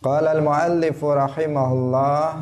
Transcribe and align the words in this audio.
Qala 0.00 0.32
al-muallif 0.32 0.96
rahimahullah 0.96 2.40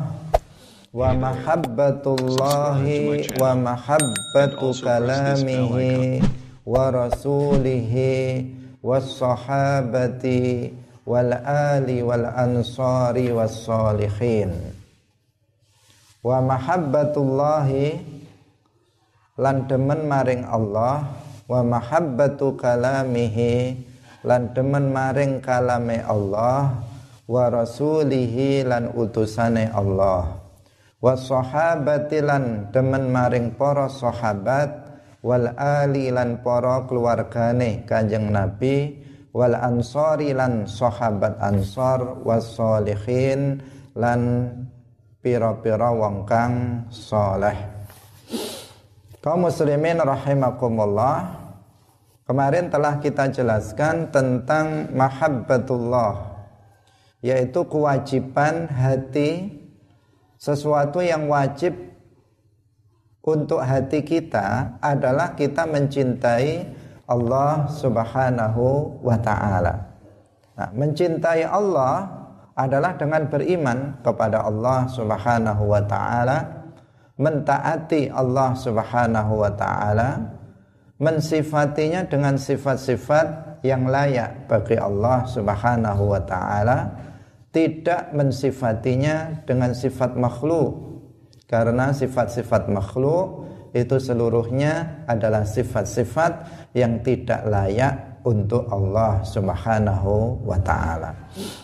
wa 0.95 1.11
mahabbatullahi 1.11 3.35
wa 3.35 3.51
mahabbatu 3.51 4.71
kalamihi 4.79 6.23
wa 6.63 6.87
rasulihi 6.87 8.47
was 8.79 9.19
sahabati 9.19 10.71
wal 11.03 11.35
ali 11.35 11.99
wal 11.99 12.31
ansari 12.31 13.27
was 13.27 13.67
salihin. 13.67 14.55
Wa 16.23 16.39
mahabbatullahi 16.39 17.99
lan 19.35 19.67
demen 19.67 20.07
maring 20.07 20.47
Allah. 20.47 21.11
Wa 21.43 21.59
mahabbatu 21.59 22.55
kalamihi 22.55 23.83
lan 24.23 24.47
demen 24.55 24.95
maring 24.95 25.43
kalame 25.43 25.99
Allah 26.07 26.87
wa 27.29 27.45
rasulihi 27.53 28.65
lan 28.65 28.89
utusane 28.97 29.69
Allah. 29.69 30.41
Wa 30.97 31.13
sahabati 31.13 32.25
lan 32.25 32.73
demen 32.73 33.13
maring 33.13 33.53
para 33.53 33.85
sahabat. 33.85 34.89
Wal 35.19 35.51
ali 35.59 36.09
lan 36.09 36.41
para 36.41 36.89
keluargane 36.89 37.85
Kanjeng 37.85 38.33
Nabi. 38.33 38.97
Wal 39.29 39.53
ansori 39.53 40.33
lan 40.33 40.65
sahabat 40.65 41.37
ansor. 41.39 42.25
Was 42.25 42.57
solihin 42.57 43.61
lan 43.93 44.49
pira-pira 45.21 45.93
wong 45.93 46.25
kang 46.25 46.87
saleh. 46.89 47.55
Kaum 49.21 49.47
muslimin 49.47 50.01
rahimakumullah. 50.01 51.37
Kemarin 52.23 52.69
telah 52.69 53.01
kita 53.01 53.25
jelaskan 53.33 54.13
tentang 54.13 54.93
mahabbatullah 54.93 56.28
yaitu 57.19 57.67
kewajiban 57.67 58.67
hati 58.71 59.59
sesuatu 60.39 61.03
yang 61.03 61.27
wajib 61.27 61.75
untuk 63.19 63.59
hati 63.59 64.01
kita 64.01 64.79
adalah 64.79 65.35
kita 65.35 65.67
mencintai 65.67 66.63
Allah 67.09 67.67
Subhanahu 67.67 68.97
wa 69.03 69.17
taala. 69.19 69.75
Nah, 70.55 70.69
mencintai 70.71 71.43
Allah 71.43 72.07
adalah 72.55 72.95
dengan 72.95 73.27
beriman 73.27 73.99
kepada 73.99 74.47
Allah 74.47 74.87
Subhanahu 74.87 75.63
wa 75.67 75.83
taala, 75.83 76.37
mentaati 77.19 78.07
Allah 78.07 78.55
Subhanahu 78.55 79.33
wa 79.43 79.51
taala, 79.51 80.09
mensifatinya 80.99 82.07
dengan 82.07 82.39
sifat-sifat 82.39 83.59
yang 83.67 83.91
layak 83.91 84.47
bagi 84.47 84.79
Allah 84.79 85.27
Subhanahu 85.27 86.15
wa 86.15 86.21
taala 86.23 87.08
tidak 87.49 88.13
mensifatinya 88.13 89.45
dengan 89.45 89.73
sifat 89.73 90.13
makhluk 90.13 90.89
karena 91.49 91.89
sifat-sifat 91.89 92.69
makhluk 92.69 93.49
itu 93.73 93.97
seluruhnya 93.97 95.05
adalah 95.09 95.45
sifat-sifat 95.45 96.45
yang 96.77 97.01
tidak 97.01 97.41
layak 97.45 98.21
untuk 98.25 98.67
Allah 98.69 99.25
Subhanahu 99.25 100.45
wa 100.45 100.59
taala. 100.61 101.15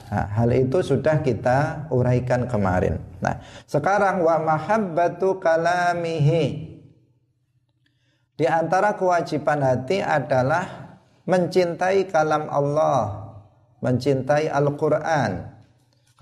Nah, 0.09 0.25
hal 0.33 0.49
itu 0.53 0.81
sudah 0.81 1.19
kita 1.21 1.89
uraikan 1.93 2.47
kemarin. 2.49 2.97
Nah, 3.19 3.41
sekarang 3.69 4.25
wa 4.25 4.41
mahabbatu 4.41 5.37
kalamihi. 5.41 6.77
Di 8.35 8.45
antara 8.49 8.99
kewajiban 8.99 9.63
hati 9.63 10.03
adalah 10.03 10.97
mencintai 11.23 12.09
kalam 12.11 12.51
Allah, 12.51 13.31
mencintai 13.79 14.51
Al-Qur'an, 14.51 15.54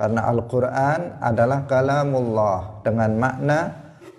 karena 0.04 0.28
Al-Quran 0.28 1.24
adalah 1.24 1.64
kalamullah 1.64 2.84
dengan 2.84 3.16
makna 3.16 3.60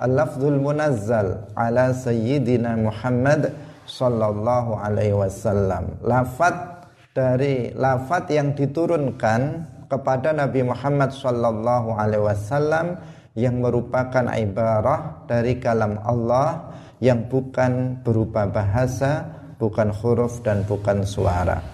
al-lafzul 0.00 0.56
munazzal 0.56 1.52
ala 1.52 1.92
sayyidina 1.92 2.72
Muhammad 2.80 3.52
sallallahu 3.84 4.80
alaihi 4.80 5.12
wasallam. 5.12 6.00
Lafat 6.00 6.88
dari 7.12 7.68
lafat 7.76 8.32
yang 8.32 8.56
diturunkan 8.56 9.68
kepada 9.92 10.32
Nabi 10.32 10.64
Muhammad 10.64 11.12
sallallahu 11.12 11.92
alaihi 12.00 12.32
wasallam 12.32 12.96
yang 13.36 13.60
merupakan 13.60 14.24
ibarah 14.40 15.28
dari 15.28 15.60
kalam 15.60 16.00
Allah 16.00 16.80
yang 17.04 17.28
bukan 17.28 18.00
berupa 18.00 18.48
bahasa, 18.48 19.20
bukan 19.60 19.92
huruf 19.92 20.40
dan 20.40 20.64
bukan 20.64 21.04
suara. 21.04 21.73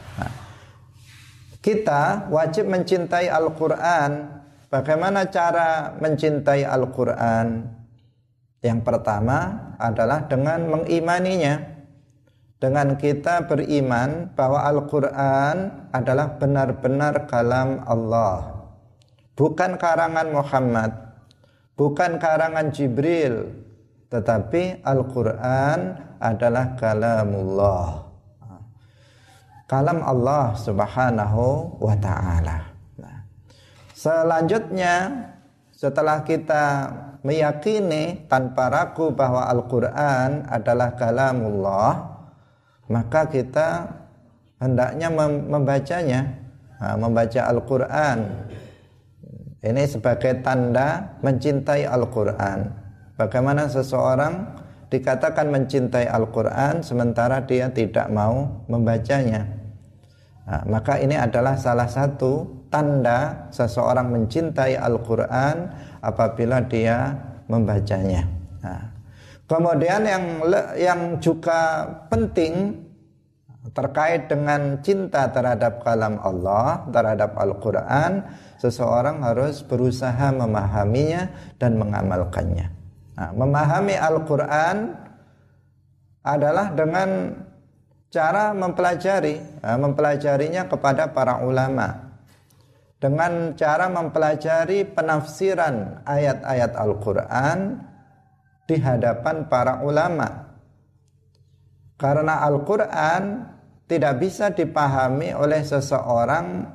Kita 1.60 2.32
wajib 2.32 2.72
mencintai 2.72 3.28
Al-Quran. 3.28 4.40
Bagaimana 4.72 5.28
cara 5.28 5.92
mencintai 6.00 6.64
Al-Quran? 6.64 7.68
Yang 8.64 8.80
pertama 8.80 9.68
adalah 9.76 10.24
dengan 10.24 10.72
mengimaninya. 10.72 11.60
Dengan 12.56 12.96
kita 12.96 13.44
beriman 13.44 14.32
bahwa 14.32 14.64
Al-Quran 14.72 15.88
adalah 15.92 16.40
benar-benar 16.40 17.28
kalam 17.28 17.84
Allah. 17.84 18.56
Bukan 19.36 19.76
karangan 19.76 20.32
Muhammad. 20.32 20.92
Bukan 21.76 22.16
karangan 22.16 22.72
Jibril. 22.72 23.52
Tetapi 24.08 24.80
Al-Quran 24.80 25.80
adalah 26.20 26.72
kalamullah 26.76 28.09
kalam 29.70 30.02
Allah 30.02 30.58
Subhanahu 30.58 31.78
wa 31.78 31.94
taala. 31.94 32.74
Nah, 32.98 33.22
selanjutnya 33.94 34.94
setelah 35.70 36.26
kita 36.26 36.90
meyakini 37.22 38.26
tanpa 38.26 38.66
ragu 38.66 39.14
bahwa 39.14 39.46
Al-Qur'an 39.46 40.50
adalah 40.50 40.98
kalamullah, 40.98 42.18
maka 42.90 43.30
kita 43.30 43.94
hendaknya 44.58 45.06
membacanya, 45.46 46.34
nah, 46.82 46.98
membaca 46.98 47.40
Al-Qur'an. 47.46 48.50
Ini 49.62 49.86
sebagai 49.86 50.42
tanda 50.42 51.14
mencintai 51.22 51.86
Al-Qur'an. 51.86 52.74
Bagaimana 53.14 53.70
seseorang 53.70 54.58
dikatakan 54.90 55.52
mencintai 55.52 56.10
Al-Quran 56.10 56.82
sementara 56.82 57.44
dia 57.46 57.70
tidak 57.70 58.10
mau 58.10 58.64
membacanya. 58.66 59.59
Nah, 60.50 60.66
maka 60.66 60.98
ini 60.98 61.14
adalah 61.14 61.54
salah 61.54 61.86
satu 61.86 62.42
tanda 62.74 63.46
seseorang 63.54 64.10
mencintai 64.10 64.74
Al-Quran 64.74 65.70
apabila 66.02 66.58
dia 66.66 67.14
membacanya. 67.46 68.26
Nah, 68.58 68.82
kemudian 69.46 70.02
yang 70.02 70.24
yang 70.74 71.00
juga 71.22 71.86
penting 72.10 72.82
terkait 73.70 74.26
dengan 74.26 74.82
cinta 74.82 75.30
terhadap 75.30 75.86
kalam 75.86 76.18
Allah, 76.18 76.82
terhadap 76.90 77.38
Al-Quran, 77.38 78.26
seseorang 78.58 79.22
harus 79.22 79.62
berusaha 79.62 80.34
memahaminya 80.34 81.30
dan 81.62 81.78
mengamalkannya. 81.78 82.66
Nah, 83.14 83.30
memahami 83.38 83.94
Al-Quran 83.94 84.98
adalah 86.26 86.74
dengan 86.74 87.38
cara 88.10 88.50
mempelajari, 88.52 89.38
eh, 89.38 89.78
mempelajarinya 89.78 90.66
kepada 90.66 91.14
para 91.14 91.40
ulama 91.46 92.10
dengan 93.00 93.56
cara 93.56 93.88
mempelajari 93.88 94.84
penafsiran 94.84 96.04
ayat-ayat 96.04 96.76
Al-Quran 96.76 97.80
di 98.68 98.76
hadapan 98.76 99.48
para 99.48 99.80
ulama. 99.80 100.52
Karena 101.96 102.44
Al-Quran 102.44 103.22
tidak 103.88 104.20
bisa 104.20 104.52
dipahami 104.52 105.32
oleh 105.32 105.64
seseorang 105.64 106.68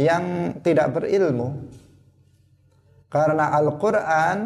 yang 0.00 0.56
tidak 0.64 0.96
berilmu. 0.96 1.68
Karena 3.12 3.52
Al-Quran 3.56 4.38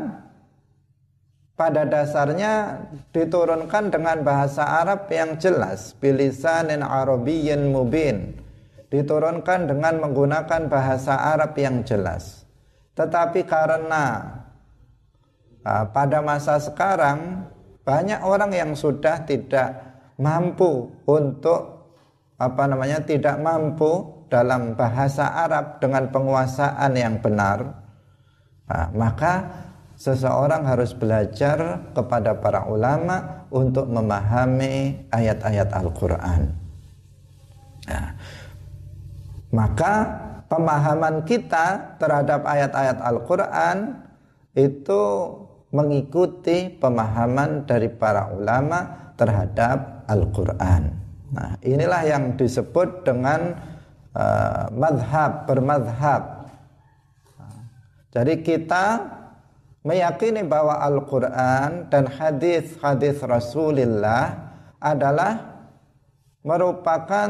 pada 1.60 1.84
dasarnya 1.84 2.88
diturunkan 3.12 3.92
dengan 3.92 4.24
bahasa 4.24 4.64
Arab 4.80 5.12
yang 5.12 5.36
jelas 5.36 5.92
bilisanin 6.00 6.80
arabiyyin 6.80 7.68
mubin. 7.68 8.40
Diturunkan 8.88 9.68
dengan 9.68 10.00
menggunakan 10.00 10.72
bahasa 10.72 11.14
Arab 11.36 11.52
yang 11.60 11.84
jelas. 11.84 12.48
Tetapi 12.96 13.44
karena 13.44 14.24
uh, 15.62 15.84
pada 15.92 16.24
masa 16.24 16.56
sekarang 16.58 17.44
banyak 17.84 18.24
orang 18.24 18.50
yang 18.56 18.72
sudah 18.72 19.22
tidak 19.28 20.00
mampu 20.16 20.90
untuk 21.04 21.86
apa 22.40 22.64
namanya 22.66 23.04
tidak 23.04 23.36
mampu 23.36 24.24
dalam 24.32 24.74
bahasa 24.74 25.28
Arab 25.44 25.78
dengan 25.78 26.08
penguasaan 26.08 26.92
yang 26.96 27.18
benar 27.20 27.76
nah, 28.68 28.88
maka 28.94 29.32
seseorang 30.00 30.64
harus 30.64 30.96
belajar 30.96 31.92
kepada 31.92 32.40
para 32.40 32.64
ulama 32.64 33.44
untuk 33.52 33.84
memahami 33.84 34.96
ayat-ayat 35.12 35.68
Al-Quran. 35.76 36.56
Nah, 37.84 38.08
maka 39.52 39.94
pemahaman 40.48 41.28
kita 41.28 42.00
terhadap 42.00 42.48
ayat-ayat 42.48 42.96
Al-Qur'an 42.96 44.08
itu 44.56 45.02
mengikuti 45.68 46.72
pemahaman 46.80 47.68
dari 47.68 47.92
para 47.92 48.32
ulama 48.32 49.12
terhadap 49.20 50.08
Al-Qur'an. 50.08 50.96
Nah, 51.30 51.60
inilah 51.60 52.02
yang 52.08 52.40
disebut 52.40 53.04
dengan 53.04 53.52
uh, 54.16 54.64
madhab, 54.72 55.44
bermadhab. 55.44 56.48
jadi 58.10 58.42
kita 58.42 59.19
meyakini 59.84 60.44
bahwa 60.44 60.76
Al-Quran 60.80 61.88
dan 61.88 62.04
hadis-hadis 62.08 63.20
Rasulullah 63.24 64.52
adalah 64.80 65.64
merupakan 66.44 67.28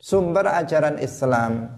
sumber 0.00 0.46
ajaran 0.48 1.00
Islam. 1.00 1.72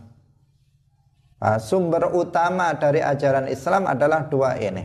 Nah, 1.41 1.57
sumber 1.57 2.13
utama 2.13 2.77
dari 2.77 3.01
ajaran 3.01 3.49
Islam 3.49 3.89
adalah 3.89 4.29
dua 4.29 4.61
ini. 4.61 4.85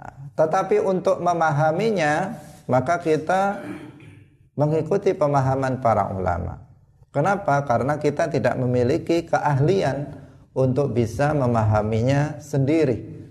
Nah, 0.00 0.14
tetapi 0.32 0.80
untuk 0.80 1.20
memahaminya, 1.20 2.40
maka 2.66 2.96
kita 3.02 3.60
mengikuti 4.56 5.12
pemahaman 5.12 5.82
para 5.84 6.08
ulama. 6.08 6.62
Kenapa? 7.12 7.60
Karena 7.68 8.00
kita 8.00 8.32
tidak 8.32 8.56
memiliki 8.56 9.28
keahlian 9.28 10.16
untuk 10.56 10.96
bisa 10.96 11.36
memahaminya 11.36 12.40
sendiri. 12.40 13.21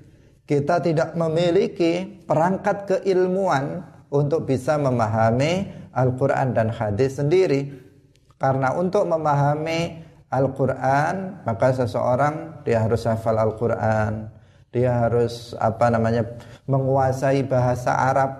Kita 0.51 0.83
tidak 0.83 1.15
memiliki 1.15 2.03
perangkat 2.27 2.83
keilmuan 2.83 3.87
untuk 4.11 4.43
bisa 4.43 4.75
memahami 4.75 5.71
Al-Quran 5.95 6.51
dan 6.51 6.67
hadis 6.75 7.23
sendiri. 7.23 7.71
Karena 8.35 8.75
untuk 8.75 9.07
memahami 9.07 10.03
Al-Quran, 10.27 11.47
maka 11.47 11.71
seseorang 11.71 12.67
dia 12.67 12.83
harus 12.83 13.07
hafal 13.07 13.39
Al-Quran, 13.39 14.27
dia 14.75 15.07
harus 15.07 15.55
apa 15.55 15.87
namanya 15.87 16.27
menguasai 16.67 17.47
bahasa 17.47 17.95
Arab. 17.95 18.35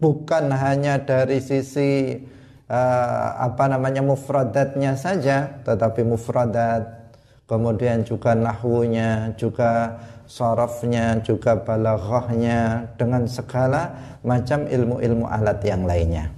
Bukan 0.00 0.48
hanya 0.48 0.96
dari 0.96 1.44
sisi 1.44 2.24
uh, 2.70 3.28
apa 3.36 3.68
namanya 3.68 4.00
mufradatnya 4.00 4.96
saja 4.96 5.60
tetapi 5.60 6.06
mufradat 6.08 6.99
kemudian 7.50 8.06
juga 8.06 8.38
nahwunya 8.38 9.34
juga 9.34 9.98
sorofnya 10.30 11.18
juga 11.26 11.58
balaghahnya 11.58 12.94
dengan 12.94 13.26
segala 13.26 13.98
macam 14.22 14.70
ilmu-ilmu 14.70 15.26
alat 15.26 15.58
yang 15.66 15.82
lainnya. 15.82 16.30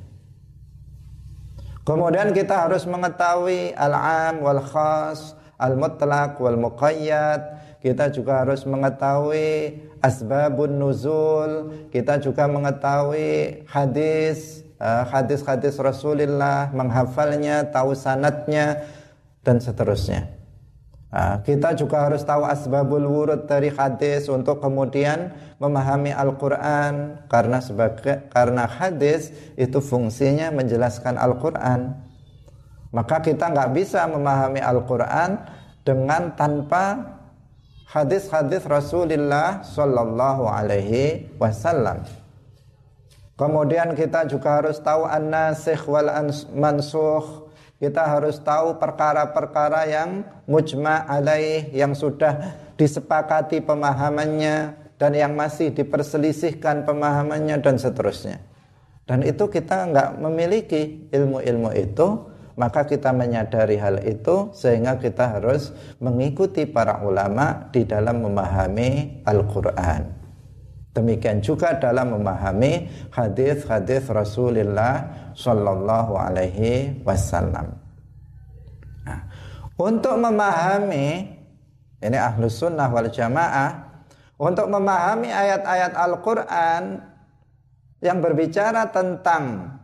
Kemudian 1.85 2.33
kita 2.33 2.65
harus 2.65 2.89
mengetahui 2.89 3.77
al-am 3.77 4.41
wal 4.41 4.65
khas 4.65 5.37
al-mutlaq 5.61 6.41
wal 6.41 6.57
muqayyad 6.57 7.61
kita 7.83 8.15
juga 8.15 8.47
harus 8.47 8.63
mengetahui 8.63 9.83
asbabun 9.99 10.79
nuzul, 10.79 11.75
kita 11.91 12.23
juga 12.23 12.47
mengetahui 12.47 13.67
hadis, 13.67 14.63
eh, 14.79 15.05
hadis-hadis 15.11 15.83
Rasulullah, 15.83 16.71
menghafalnya, 16.71 17.67
tahu 17.75 17.99
sanatnya 17.99 18.87
dan 19.43 19.59
seterusnya. 19.59 20.42
Nah, 21.13 21.45
kita 21.45 21.77
juga 21.77 22.09
harus 22.09 22.25
tahu 22.25 22.41
asbabul 22.49 23.05
wurud 23.05 23.45
dari 23.45 23.69
hadis 23.69 24.33
untuk 24.33 24.65
kemudian 24.65 25.37
memahami 25.61 26.09
Al-Quran 26.09 27.21
karena 27.29 27.61
sebagai 27.61 28.33
karena 28.33 28.65
hadis 28.65 29.29
itu 29.61 29.85
fungsinya 29.85 30.49
menjelaskan 30.49 31.21
Al-Quran. 31.21 32.01
Maka 32.97 33.21
kita 33.21 33.53
nggak 33.53 33.77
bisa 33.77 34.09
memahami 34.09 34.65
Al-Quran 34.65 35.37
dengan 35.85 36.33
tanpa 36.33 37.21
hadis-hadis 37.93 38.65
Rasulullah 38.65 39.61
Sallallahu 39.61 40.49
Alaihi 40.49 41.29
Wasallam. 41.37 42.09
Kemudian 43.37 43.93
kita 43.93 44.25
juga 44.29 44.65
harus 44.65 44.81
tahu 44.81 45.05
an-nasikh 45.05 45.85
wal 45.85 46.09
mansukh. 46.57 47.42
Kita 47.83 48.07
harus 48.07 48.39
tahu 48.39 48.79
perkara-perkara 48.79 49.91
yang 49.91 50.23
mujma 50.47 51.03
alaih 51.03 51.67
yang 51.75 51.99
sudah 51.99 52.55
disepakati 52.79 53.59
pemahamannya 53.59 54.79
dan 55.03 55.11
yang 55.19 55.35
masih 55.35 55.75
diperselisihkan 55.75 56.87
pemahamannya 56.87 57.59
dan 57.59 57.83
seterusnya. 57.83 58.39
Dan 59.03 59.27
itu 59.27 59.51
kita 59.51 59.91
nggak 59.91 60.11
memiliki 60.23 61.11
ilmu-ilmu 61.11 61.75
itu 61.75 62.31
maka 62.55 62.87
kita 62.87 63.11
menyadari 63.11 63.75
hal 63.83 63.99
itu 64.07 64.55
sehingga 64.55 65.03
kita 65.03 65.43
harus 65.43 65.75
mengikuti 65.99 66.71
para 66.71 67.03
ulama 67.03 67.67
di 67.75 67.83
dalam 67.83 68.23
memahami 68.23 69.25
Al-Qur'an. 69.27 70.22
Demikian 70.93 71.41
juga 71.41 71.73
dalam 71.81 72.21
memahami 72.21 72.85
hadis-hadis 73.09 74.05
Rasulullah 74.13 75.33
Shallallahu 75.33 76.13
Alaihi 76.21 77.01
Wasallam. 77.01 77.73
Nah, 79.09 79.21
untuk 79.81 80.21
memahami 80.21 81.33
ini 82.03 82.19
ahlus 82.19 82.61
sunnah 82.61 82.93
wal 82.93 83.09
jamaah 83.09 83.89
untuk 84.37 84.69
memahami 84.69 85.33
ayat-ayat 85.33 85.97
Al-Quran 85.97 87.01
yang 88.03 88.19
berbicara 88.21 88.91
tentang 88.91 89.79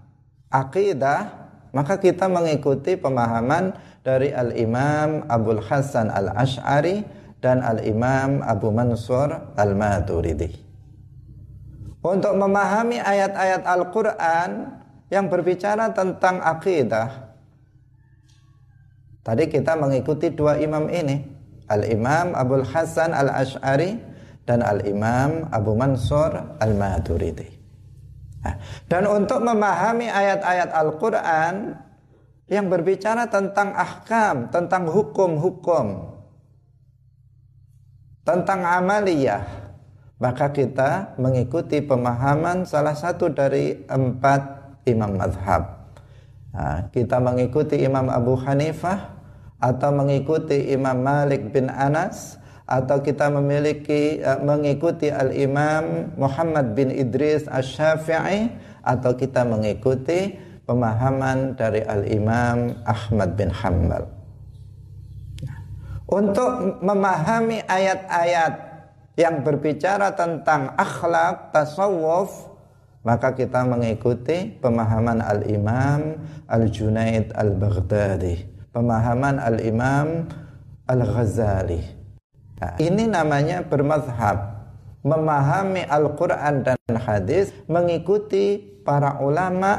akidah 0.50 1.48
maka 1.72 1.96
kita 1.96 2.26
mengikuti 2.26 2.98
pemahaman 2.98 3.76
dari 4.04 4.32
Al-Imam 4.32 5.24
Abdul 5.30 5.62
Hasan 5.64 6.10
Al-Ash'ari 6.12 7.04
dan 7.38 7.62
Al-Imam 7.62 8.42
Abu 8.42 8.74
Mansur 8.74 9.54
Al-Maturidi. 9.54 10.67
Untuk 11.98 12.34
memahami 12.38 13.02
ayat-ayat 13.02 13.66
Al-Quran 13.66 14.50
yang 15.10 15.26
berbicara 15.26 15.90
tentang 15.90 16.38
akidah. 16.38 17.34
Tadi 19.26 19.44
kita 19.50 19.74
mengikuti 19.76 20.32
dua 20.32 20.56
imam 20.56 20.86
ini. 20.88 21.36
Al-Imam 21.68 22.32
Abdul 22.32 22.64
Hasan 22.64 23.12
Al-Ash'ari 23.12 24.00
dan 24.48 24.64
Al-Imam 24.64 25.52
Abu 25.52 25.76
Mansur 25.76 26.56
Al-Maturidi. 26.56 27.44
Nah, 28.40 28.56
dan 28.88 29.04
untuk 29.04 29.44
memahami 29.44 30.08
ayat-ayat 30.08 30.72
Al-Quran 30.72 31.76
yang 32.48 32.72
berbicara 32.72 33.28
tentang 33.28 33.76
ahkam, 33.76 34.48
tentang 34.48 34.88
hukum-hukum, 34.88 36.16
tentang 38.24 38.64
amaliyah, 38.64 39.67
maka 40.18 40.50
kita 40.50 41.14
mengikuti 41.16 41.78
pemahaman 41.78 42.66
salah 42.66 42.94
satu 42.94 43.30
dari 43.30 43.86
empat 43.86 44.42
imam 44.86 45.14
madhab. 45.14 45.78
Nah, 46.50 46.90
kita 46.90 47.22
mengikuti 47.22 47.78
Imam 47.86 48.10
Abu 48.10 48.34
Hanifah 48.34 49.14
atau 49.62 49.90
mengikuti 49.94 50.74
Imam 50.74 50.98
Malik 50.98 51.54
bin 51.54 51.70
Anas 51.70 52.40
atau 52.68 52.98
kita 53.00 53.30
memiliki 53.30 54.18
uh, 54.20 54.42
mengikuti 54.42 55.08
al-Imam 55.08 56.12
Muhammad 56.18 56.74
bin 56.74 56.90
Idris 56.90 57.46
Asy-Syafi'i 57.46 58.52
atau 58.82 59.14
kita 59.14 59.46
mengikuti 59.46 60.34
pemahaman 60.68 61.56
dari 61.56 61.80
al-Imam 61.80 62.76
Ahmad 62.84 63.38
bin 63.38 63.48
Hanbal. 63.54 64.04
Untuk 66.08 66.80
memahami 66.80 67.60
ayat-ayat 67.68 68.67
yang 69.18 69.42
berbicara 69.42 70.14
tentang 70.14 70.78
akhlak, 70.78 71.50
tasawuf, 71.50 72.30
maka 73.02 73.34
kita 73.34 73.66
mengikuti 73.66 74.54
pemahaman 74.62 75.18
al-Imam 75.18 76.22
Al-Junaid 76.46 77.34
Al-Baghdadi, 77.34 78.46
pemahaman 78.70 79.42
al-Imam 79.42 80.30
Al-Ghazali. 80.86 81.82
Nah, 82.62 82.78
ini 82.78 83.10
namanya 83.10 83.66
bermadhab. 83.66 84.54
Memahami 85.02 85.86
Al-Quran 85.86 86.66
dan 86.66 86.78
hadis 86.98 87.54
mengikuti 87.70 88.58
para 88.82 89.22
ulama 89.22 89.78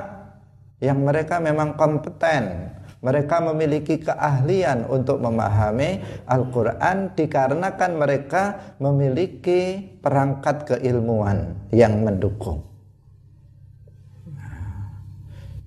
yang 0.79 1.03
mereka 1.03 1.43
memang 1.43 1.75
kompeten 1.75 2.72
mereka 3.00 3.39
memiliki 3.39 4.00
keahlian 4.00 4.84
untuk 4.91 5.24
memahami 5.24 6.03
Al-Quran 6.27 7.15
dikarenakan 7.15 7.91
mereka 7.96 8.75
memiliki 8.84 9.79
perangkat 10.03 10.68
keilmuan 10.68 11.56
yang 11.72 12.03
mendukung 12.03 12.65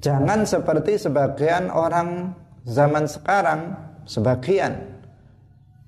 jangan 0.04 0.44
seperti 0.44 1.00
sebagian 1.00 1.72
orang 1.72 2.36
zaman 2.68 3.08
sekarang 3.08 3.76
sebagian 4.04 5.00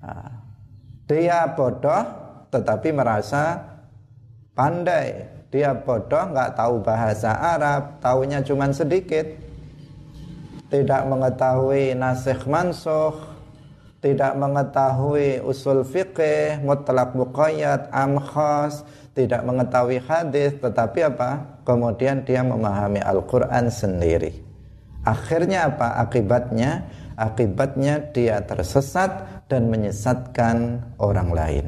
nah, 0.00 0.32
dia 1.04 1.44
bodoh 1.52 2.24
tetapi 2.54 2.94
merasa 2.94 3.74
pandai. 4.54 5.26
Dia 5.50 5.74
bodoh 5.74 6.30
nggak 6.30 6.54
tahu 6.54 6.82
bahasa 6.82 7.34
Arab, 7.34 7.98
tahunya 7.98 8.46
cuma 8.46 8.70
sedikit. 8.70 9.26
Tidak 10.74 11.06
mengetahui 11.06 11.94
nasikh 11.94 12.50
mansuh, 12.50 13.14
tidak 14.02 14.34
mengetahui 14.34 15.38
usul 15.46 15.86
fikih, 15.86 16.58
mutlak 16.66 17.14
muqayyad, 17.14 17.94
am 17.94 18.18
khas, 18.18 18.82
tidak 19.14 19.46
mengetahui 19.46 20.02
hadis, 20.02 20.58
tetapi 20.58 21.06
apa? 21.06 21.62
Kemudian 21.62 22.26
dia 22.26 22.42
memahami 22.42 22.98
Al-Qur'an 22.98 23.70
sendiri. 23.70 24.34
Akhirnya 25.06 25.70
apa? 25.70 25.94
Akibatnya 26.02 26.90
akibatnya 27.14 28.10
dia 28.10 28.42
tersesat 28.42 29.46
dan 29.46 29.70
menyesatkan 29.70 30.82
orang 30.98 31.30
lain. 31.30 31.66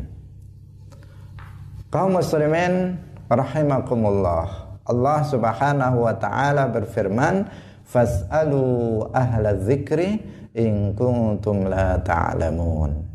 Kaum 1.91 2.19
muslimin 2.19 2.99
rahimakumullah. 3.31 4.67
Allah 4.87 5.19
Subhanahu 5.27 6.07
wa 6.07 6.15
taala 6.15 6.71
berfirman, 6.71 7.47
"Fas'alu 7.87 9.07
ahla 9.15 9.55
dzikri 9.55 10.19
in 10.59 10.93
kuntum 10.99 11.71
la 11.71 12.03
ta'lamun. 12.03 13.07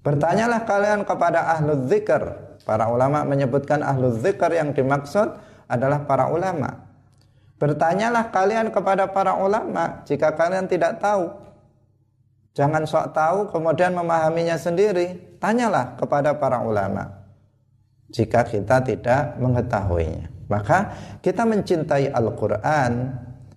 Bertanyalah 0.00 0.64
kalian 0.64 1.04
kepada 1.04 1.54
ahlu 1.56 1.86
zikr. 1.86 2.50
Para 2.64 2.88
ulama 2.92 3.24
menyebutkan 3.24 3.80
ahlu 3.84 4.16
zikr 4.16 4.52
yang 4.52 4.72
dimaksud 4.72 5.36
adalah 5.68 6.04
para 6.08 6.32
ulama. 6.32 6.88
Bertanyalah 7.60 8.32
kalian 8.32 8.72
kepada 8.72 9.12
para 9.12 9.36
ulama 9.36 10.00
jika 10.08 10.32
kalian 10.32 10.64
tidak 10.64 10.96
tahu. 10.96 11.28
Jangan 12.56 12.88
sok 12.88 13.12
tahu 13.12 13.38
kemudian 13.52 13.92
memahaminya 13.92 14.56
sendiri. 14.56 15.36
Tanyalah 15.36 16.00
kepada 16.00 16.34
para 16.40 16.64
ulama. 16.64 17.20
Jika 18.10 18.42
kita 18.42 18.82
tidak 18.82 19.38
mengetahuinya. 19.38 20.26
Maka 20.50 20.96
kita 21.22 21.46
mencintai 21.46 22.10
Al-Quran. 22.10 22.92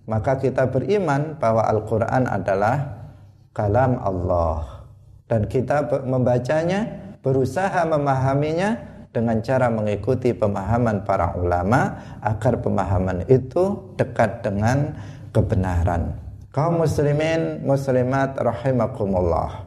Maka 0.04 0.36
kita 0.36 0.68
beriman 0.68 1.40
bahwa 1.40 1.64
Al-Quran 1.64 2.28
adalah 2.28 3.08
kalam 3.56 3.96
Allah 4.04 4.84
dan 5.24 5.48
kita 5.48 5.88
membacanya 6.04 6.84
berusaha 7.24 7.88
memahaminya 7.88 8.76
dengan 9.14 9.40
cara 9.40 9.70
mengikuti 9.72 10.34
pemahaman 10.36 11.06
para 11.06 11.32
ulama 11.38 11.96
agar 12.20 12.60
pemahaman 12.60 13.24
itu 13.30 13.94
dekat 13.96 14.44
dengan 14.44 14.92
kebenaran. 15.30 16.18
Kaum 16.52 16.84
muslimin 16.84 17.64
muslimat 17.64 18.36
rahimakumullah. 18.36 19.64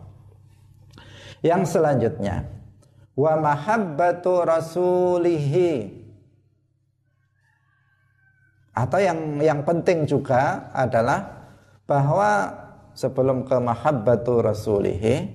Yang 1.42 1.80
selanjutnya 1.80 2.46
wa 3.18 3.34
mahabbatu 3.42 4.46
rasulihi 4.46 5.97
atau 8.78 9.02
yang 9.02 9.42
yang 9.42 9.66
penting 9.66 10.06
juga 10.06 10.70
adalah 10.70 11.50
bahwa 11.90 12.54
sebelum 12.94 13.42
ke 13.42 13.58
mahabbatu 13.58 14.46
rasulihi 14.46 15.34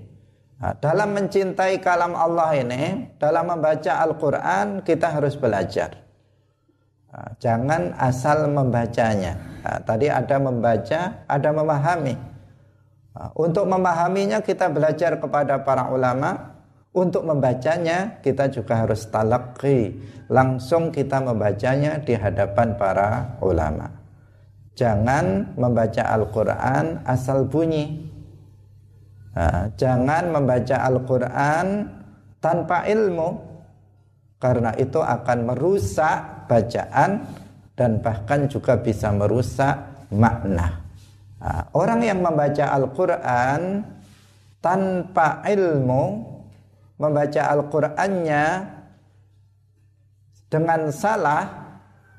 nah, 0.63 0.79
dalam 0.79 1.11
mencintai 1.11 1.83
kalam 1.83 2.15
Allah 2.15 2.55
ini 2.55 3.11
dalam 3.19 3.51
membaca 3.51 3.99
Al-Quran 3.99 4.87
kita 4.87 5.11
harus 5.11 5.35
belajar. 5.35 5.99
Nah, 7.11 7.35
jangan 7.43 7.99
asal 7.99 8.47
membacanya. 8.47 9.35
Nah, 9.67 9.79
tadi 9.83 10.07
ada 10.07 10.37
membaca 10.39 11.27
ada 11.27 11.51
memahami. 11.51 12.15
Untuk 13.37 13.69
memahaminya 13.69 14.41
kita 14.41 14.73
belajar 14.73 15.21
kepada 15.21 15.61
para 15.61 15.93
ulama 15.93 16.52
untuk 16.93 17.25
membacanya 17.25 18.21
kita 18.21 18.53
juga 18.53 18.85
harus 18.85 19.09
talaki 19.09 19.97
langsung 20.29 20.93
kita 20.93 21.21
membacanya 21.25 21.97
di 22.01 22.13
hadapan 22.13 22.77
para 22.77 23.41
ulama 23.41 24.03
jangan 24.77 25.53
membaca 25.57 26.03
Al-Quran 26.03 27.05
asal 27.05 27.45
bunyi. 27.49 28.09
Nah, 29.33 29.73
jangan 29.81 30.29
membaca 30.29 30.77
Al-Quran 30.85 31.67
tanpa 32.43 32.85
ilmu, 32.85 33.29
karena 34.37 34.77
itu 34.77 35.01
akan 35.01 35.39
merusak 35.49 36.49
bacaan 36.51 37.25
dan 37.73 38.03
bahkan 38.05 38.45
juga 38.51 38.77
bisa 38.77 39.09
merusak 39.15 40.05
makna. 40.13 40.85
Nah, 41.41 41.65
orang 41.73 42.01
yang 42.05 42.21
membaca 42.21 42.77
Al-Quran 42.77 43.89
tanpa 44.61 45.41
ilmu, 45.49 46.05
membaca 47.01 47.43
Al-Qurannya 47.49 48.45
dengan 50.53 50.93
salah, 50.93 51.45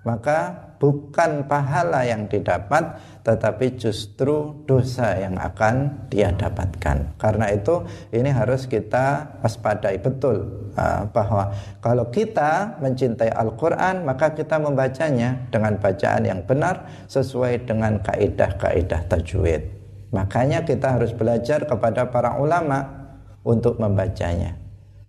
maka 0.02 0.74
bukan 0.84 1.48
pahala 1.48 2.04
yang 2.04 2.28
didapat 2.28 3.00
tetapi 3.24 3.80
justru 3.80 4.52
dosa 4.68 5.16
yang 5.16 5.40
akan 5.40 6.10
dia 6.12 6.36
dapatkan. 6.36 7.16
Karena 7.16 7.48
itu 7.56 7.88
ini 8.12 8.28
harus 8.28 8.68
kita 8.68 9.40
waspadai 9.40 9.96
betul 10.04 10.68
uh, 10.76 11.08
bahwa 11.08 11.56
kalau 11.80 12.12
kita 12.12 12.76
mencintai 12.84 13.32
Al-Quran 13.32 14.04
maka 14.04 14.36
kita 14.36 14.60
membacanya 14.60 15.48
dengan 15.48 15.80
bacaan 15.80 16.28
yang 16.28 16.44
benar 16.44 17.08
sesuai 17.08 17.64
dengan 17.64 18.04
kaidah-kaidah 18.04 19.08
tajwid. 19.08 19.64
Makanya 20.12 20.68
kita 20.68 21.00
harus 21.00 21.16
belajar 21.16 21.64
kepada 21.64 22.12
para 22.12 22.36
ulama 22.36 23.08
untuk 23.48 23.80
membacanya 23.80 24.63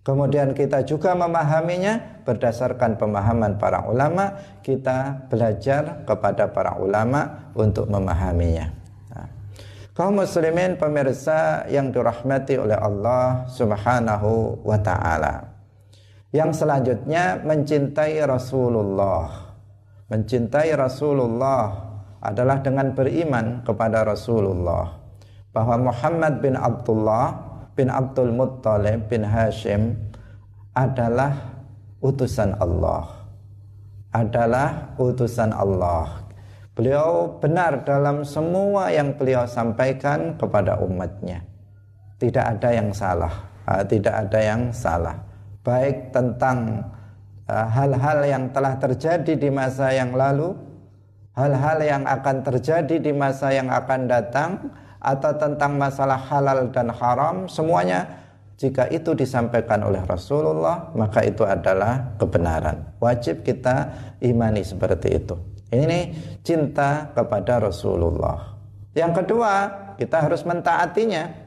Kemudian 0.05 0.53
kita 0.53 0.85
juga 0.85 1.17
memahaminya 1.17 2.21
berdasarkan 2.21 2.93
pemahaman 2.93 3.57
para 3.57 3.89
ulama, 3.89 4.37
kita 4.61 5.25
belajar 5.33 6.05
kepada 6.05 6.53
para 6.53 6.77
ulama 6.77 7.49
untuk 7.57 7.89
memahaminya. 7.89 8.69
Nah, 9.09 9.27
kaum 9.97 10.21
muslimin 10.21 10.77
pemirsa 10.77 11.65
yang 11.73 11.89
dirahmati 11.89 12.53
oleh 12.53 12.77
Allah 12.77 13.49
Subhanahu 13.49 14.61
wa 14.61 14.77
taala. 14.77 15.57
Yang 16.29 16.61
selanjutnya 16.61 17.41
mencintai 17.41 18.21
Rasulullah. 18.29 19.57
Mencintai 20.05 20.69
Rasulullah 20.77 21.81
adalah 22.21 22.61
dengan 22.61 22.93
beriman 22.93 23.65
kepada 23.65 24.05
Rasulullah 24.05 25.01
bahwa 25.49 25.89
Muhammad 25.89 26.45
bin 26.45 26.53
Abdullah 26.53 27.54
bin 27.75 27.91
Abdul 27.91 28.31
Muttalib 28.31 29.11
bin 29.11 29.27
Hashim 29.27 29.99
adalah 30.71 31.35
utusan 31.99 32.55
Allah. 32.57 33.27
Adalah 34.15 34.95
utusan 34.95 35.51
Allah. 35.51 36.23
Beliau 36.75 37.39
benar 37.39 37.83
dalam 37.83 38.23
semua 38.23 38.91
yang 38.91 39.15
beliau 39.15 39.47
sampaikan 39.47 40.39
kepada 40.39 40.79
umatnya. 40.79 41.43
Tidak 42.15 42.43
ada 42.43 42.71
yang 42.71 42.95
salah, 42.95 43.31
ah, 43.67 43.83
tidak 43.83 44.27
ada 44.27 44.39
yang 44.39 44.71
salah. 44.71 45.19
Baik 45.63 46.15
tentang 46.15 46.83
hal-hal 47.47 48.25
yang 48.25 48.49
telah 48.49 48.73
terjadi 48.79 49.33
di 49.37 49.49
masa 49.53 49.93
yang 49.93 50.17
lalu, 50.17 50.55
hal-hal 51.37 51.77
yang 51.83 52.03
akan 52.07 52.41
terjadi 52.41 52.95
di 52.97 53.11
masa 53.13 53.53
yang 53.53 53.69
akan 53.69 54.01
datang, 54.09 54.51
atau 55.05 55.37
tentang 55.37 55.77
masalah 55.77 56.17
halal 56.17 56.65
dan 56.73 56.89
haram 56.89 57.45
semuanya 57.45 58.25
jika 58.57 58.89
itu 58.89 59.13
disampaikan 59.13 59.85
oleh 59.85 60.01
Rasulullah 60.01 60.89
maka 60.97 61.21
itu 61.21 61.45
adalah 61.45 62.17
kebenaran. 62.17 62.97
Wajib 62.97 63.45
kita 63.45 63.93
imani 64.17 64.65
seperti 64.65 65.21
itu. 65.21 65.37
Ini 65.69 66.15
cinta 66.41 67.13
kepada 67.13 67.61
Rasulullah. 67.61 68.57
Yang 68.97 69.21
kedua 69.21 69.53
kita 70.01 70.25
harus 70.25 70.41
mentaatinya. 70.41 71.45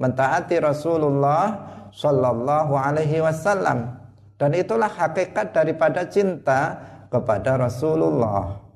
Mentaati 0.00 0.56
Rasulullah 0.60 1.70
Shallallahu 1.92 2.72
Alaihi 2.76 3.20
Wasallam. 3.24 3.96
Dan 4.40 4.56
itulah 4.56 4.88
hakikat 4.88 5.52
daripada 5.52 6.08
cinta 6.08 6.80
kepada 7.12 7.60
Rasulullah 7.60 8.69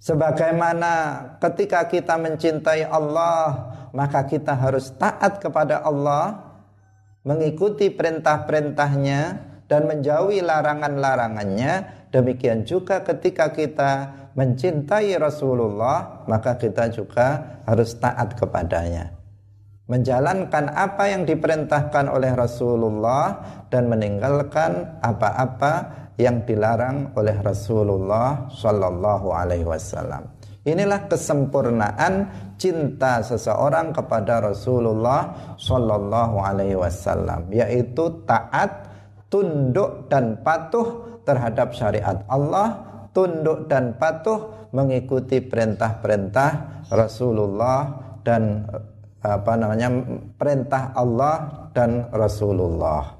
Sebagaimana 0.00 0.92
ketika 1.44 1.84
kita 1.84 2.16
mencintai 2.16 2.88
Allah, 2.88 3.68
maka 3.92 4.24
kita 4.24 4.56
harus 4.56 4.96
taat 4.96 5.44
kepada 5.44 5.84
Allah, 5.84 6.40
mengikuti 7.20 7.92
perintah-perintahnya 7.92 9.20
dan 9.68 9.84
menjauhi 9.84 10.40
larangan-larangannya. 10.40 12.00
Demikian 12.16 12.64
juga 12.64 13.04
ketika 13.04 13.52
kita 13.52 13.92
mencintai 14.32 15.20
Rasulullah, 15.20 16.24
maka 16.24 16.56
kita 16.56 16.88
juga 16.88 17.60
harus 17.68 17.92
taat 18.00 18.40
kepadanya. 18.40 19.12
Menjalankan 19.84 20.70
apa 20.70 21.12
yang 21.12 21.28
diperintahkan 21.28 22.08
oleh 22.08 22.32
Rasulullah 22.32 23.36
dan 23.68 23.90
meninggalkan 23.92 24.96
apa-apa 25.04 26.08
yang 26.20 26.44
dilarang 26.44 27.16
oleh 27.16 27.40
Rasulullah 27.40 28.44
Shallallahu 28.52 29.32
Alaihi 29.32 29.64
Wasallam. 29.64 30.28
Inilah 30.68 31.08
kesempurnaan 31.08 32.28
cinta 32.60 33.24
seseorang 33.24 33.96
kepada 33.96 34.44
Rasulullah 34.44 35.56
Shallallahu 35.56 36.36
Alaihi 36.36 36.76
Wasallam, 36.76 37.48
yaitu 37.48 38.20
taat, 38.28 38.92
tunduk 39.32 40.12
dan 40.12 40.36
patuh 40.44 41.20
terhadap 41.24 41.72
syariat 41.72 42.20
Allah, 42.28 42.76
tunduk 43.16 43.72
dan 43.72 43.96
patuh 43.96 44.68
mengikuti 44.76 45.40
perintah-perintah 45.40 46.84
Rasulullah 46.92 47.88
dan 48.20 48.68
apa 49.20 49.52
namanya 49.56 49.88
perintah 50.36 50.92
Allah 50.92 51.68
dan 51.72 52.08
Rasulullah. 52.12 53.19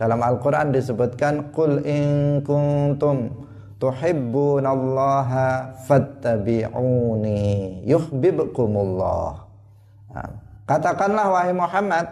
Dalam 0.00 0.24
Al-Qur'an 0.24 0.72
disebutkan 0.72 1.52
qul 1.52 1.84
in 1.84 2.40
kuntum 2.40 3.44
tuhibbunallaha 3.76 5.76
fattabi'uni 5.84 7.84
yuhibbukumullah. 7.84 9.44
Nah, 10.08 10.30
katakanlah 10.64 11.26
wahai 11.28 11.52
Muhammad 11.52 12.08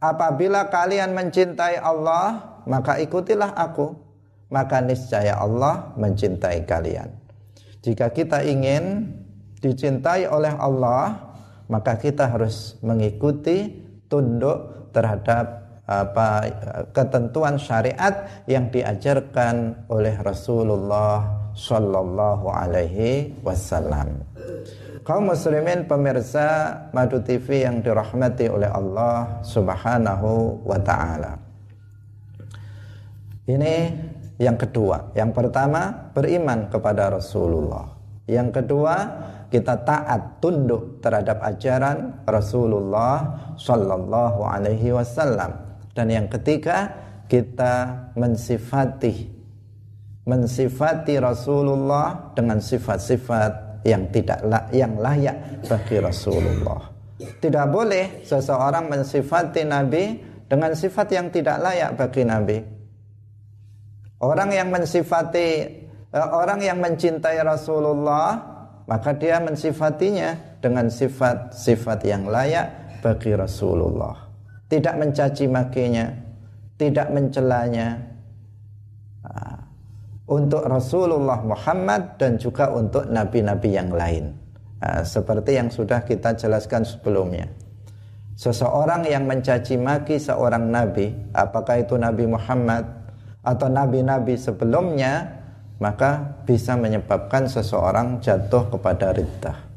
apabila 0.00 0.72
kalian 0.72 1.12
mencintai 1.12 1.76
Allah 1.76 2.56
maka 2.64 2.96
ikutilah 3.04 3.52
aku 3.52 3.92
maka 4.48 4.80
niscaya 4.80 5.36
Allah 5.36 5.92
mencintai 6.00 6.64
kalian. 6.64 7.12
Jika 7.84 8.16
kita 8.16 8.48
ingin 8.48 9.12
dicintai 9.60 10.24
oleh 10.24 10.56
Allah 10.56 11.36
maka 11.68 12.00
kita 12.00 12.32
harus 12.32 12.80
mengikuti 12.80 13.76
tunduk 14.08 14.88
terhadap 14.96 15.61
apa 15.86 16.46
ketentuan 16.94 17.58
syariat 17.58 18.46
yang 18.46 18.70
diajarkan 18.70 19.86
oleh 19.90 20.14
Rasulullah 20.22 21.26
Shallallahu 21.52 22.46
Alaihi 22.48 23.34
Wasallam. 23.42 24.22
Kaum 25.02 25.34
muslimin 25.34 25.82
pemirsa 25.90 26.78
Madu 26.94 27.18
TV 27.26 27.66
yang 27.66 27.82
dirahmati 27.82 28.46
oleh 28.46 28.70
Allah 28.70 29.42
Subhanahu 29.42 30.62
wa 30.62 30.78
taala. 30.78 31.34
Ini 33.42 33.90
yang 34.38 34.54
kedua. 34.54 35.10
Yang 35.18 35.30
pertama 35.34 35.90
beriman 36.14 36.70
kepada 36.70 37.10
Rasulullah. 37.10 37.90
Yang 38.30 38.62
kedua 38.62 38.94
kita 39.50 39.82
taat 39.82 40.38
tunduk 40.38 41.02
terhadap 41.02 41.42
ajaran 41.42 42.22
Rasulullah 42.22 43.26
Shallallahu 43.58 44.40
Alaihi 44.46 44.94
Wasallam 44.94 45.61
dan 45.92 46.08
yang 46.08 46.26
ketiga 46.28 46.88
kita 47.28 48.08
mensifati 48.16 49.42
mensifati 50.22 51.18
Rasulullah 51.18 52.32
dengan 52.36 52.62
sifat-sifat 52.62 53.82
yang 53.82 54.06
tidak 54.14 54.38
yang 54.70 54.94
layak 54.94 55.66
bagi 55.66 55.98
Rasulullah. 55.98 56.94
Tidak 57.18 57.66
boleh 57.70 58.22
seseorang 58.22 58.86
mensifati 58.86 59.66
Nabi 59.66 60.04
dengan 60.46 60.74
sifat 60.74 61.06
yang 61.10 61.26
tidak 61.34 61.58
layak 61.58 61.90
bagi 61.98 62.22
Nabi. 62.22 62.58
Orang 64.22 64.54
yang 64.54 64.70
mensifati 64.70 65.48
eh, 66.14 66.28
orang 66.30 66.62
yang 66.62 66.78
mencintai 66.78 67.42
Rasulullah 67.42 68.38
maka 68.86 69.10
dia 69.14 69.42
mensifatinya 69.42 70.58
dengan 70.62 70.86
sifat-sifat 70.86 71.98
yang 72.06 72.30
layak 72.30 72.98
bagi 73.02 73.34
Rasulullah 73.34 74.31
tidak 74.72 74.96
mencaci 74.96 75.44
makinya, 75.44 76.08
tidak 76.80 77.12
mencelanya. 77.12 78.00
Ah, 79.20 79.60
untuk 80.32 80.64
Rasulullah 80.64 81.44
Muhammad 81.44 82.16
dan 82.16 82.40
juga 82.40 82.72
untuk 82.72 83.04
nabi-nabi 83.04 83.68
yang 83.68 83.92
lain. 83.92 84.32
Ah, 84.80 85.04
seperti 85.04 85.60
yang 85.60 85.68
sudah 85.68 86.00
kita 86.08 86.32
jelaskan 86.40 86.88
sebelumnya. 86.88 87.52
Seseorang 88.32 89.04
yang 89.04 89.28
mencaci 89.28 89.76
maki 89.76 90.16
seorang 90.16 90.72
nabi, 90.72 91.12
apakah 91.36 91.84
itu 91.84 92.00
Nabi 92.00 92.24
Muhammad 92.24 92.80
atau 93.44 93.68
nabi-nabi 93.68 94.40
sebelumnya, 94.40 95.36
maka 95.76 96.40
bisa 96.48 96.72
menyebabkan 96.80 97.44
seseorang 97.44 98.24
jatuh 98.24 98.72
kepada 98.72 99.12
riddah. 99.12 99.71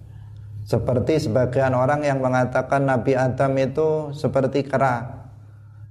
Seperti 0.66 1.22
sebagian 1.22 1.78
orang 1.78 2.02
yang 2.02 2.26
mengatakan 2.26 2.90
Nabi 2.90 3.14
Adam 3.14 3.54
itu 3.62 4.10
seperti 4.18 4.66
kera. 4.66 5.30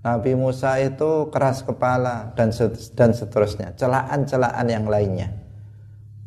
Nabi 0.03 0.35
Musa 0.35 0.83
itu 0.83 1.31
keras 1.31 1.63
kepala 1.63 2.35
dan 2.35 2.51
dan 2.99 3.15
seterusnya. 3.15 3.71
Celaan-celaan 3.79 4.67
yang 4.67 4.91
lainnya. 4.91 5.31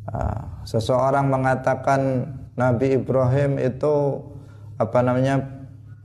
Ah, 0.08 0.64
seseorang 0.64 1.28
mengatakan 1.28 2.24
Nabi 2.56 2.96
Ibrahim 2.96 3.60
itu 3.60 4.24
apa 4.80 5.04
namanya 5.04 5.44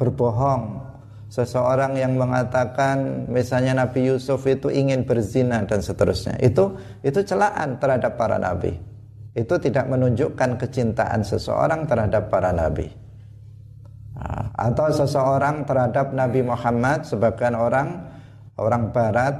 berbohong. 0.02 0.82
Seseorang 1.30 1.96
yang 1.96 2.18
mengatakan 2.18 3.24
misalnya 3.30 3.86
Nabi 3.86 4.10
Yusuf 4.10 4.44
itu 4.50 4.68
ingin 4.68 5.06
berzina 5.06 5.62
dan 5.62 5.78
seterusnya. 5.78 6.36
Itu 6.42 6.74
itu 7.06 7.22
celaan 7.22 7.78
terhadap 7.78 8.18
para 8.18 8.36
nabi 8.36 8.91
itu 9.32 9.54
tidak 9.56 9.88
menunjukkan 9.88 10.60
kecintaan 10.60 11.24
seseorang 11.24 11.88
terhadap 11.88 12.28
para 12.28 12.52
nabi. 12.52 12.92
Atau 14.52 14.92
seseorang 14.92 15.64
terhadap 15.66 16.12
Nabi 16.14 16.44
Muhammad 16.44 17.02
sebagian 17.02 17.56
orang 17.56 18.06
orang 18.60 18.92
barat 18.92 19.34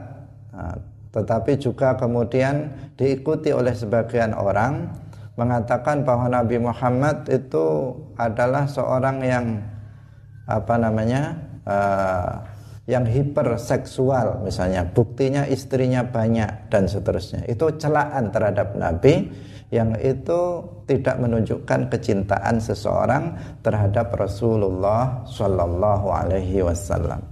tetapi 1.13 1.61
juga 1.61 1.93
kemudian 1.95 2.73
diikuti 2.97 3.53
oleh 3.53 3.77
sebagian 3.77 4.33
orang 4.33 4.89
mengatakan 5.37 6.03
bahwa 6.03 6.27
Nabi 6.33 6.57
Muhammad 6.57 7.29
itu 7.29 7.95
adalah 8.17 8.65
seorang 8.65 9.21
yang 9.21 9.47
apa 10.49 10.75
namanya 10.81 11.37
yang 12.89 13.07
hiperseksual 13.07 14.43
misalnya 14.43 14.83
buktinya 14.89 15.47
istrinya 15.47 16.03
banyak 16.03 16.73
dan 16.73 16.89
seterusnya. 16.89 17.45
Itu 17.47 17.77
celaan 17.77 18.33
terhadap 18.35 18.75
Nabi 18.75 19.31
yang 19.73 19.97
itu 19.97 20.61
tidak 20.85 21.17
menunjukkan 21.17 21.89
kecintaan 21.89 22.61
seseorang 22.61 23.33
terhadap 23.65 24.13
Rasulullah 24.13 25.25
Shallallahu 25.25 26.13
Alaihi 26.13 26.61
Wasallam. 26.61 27.25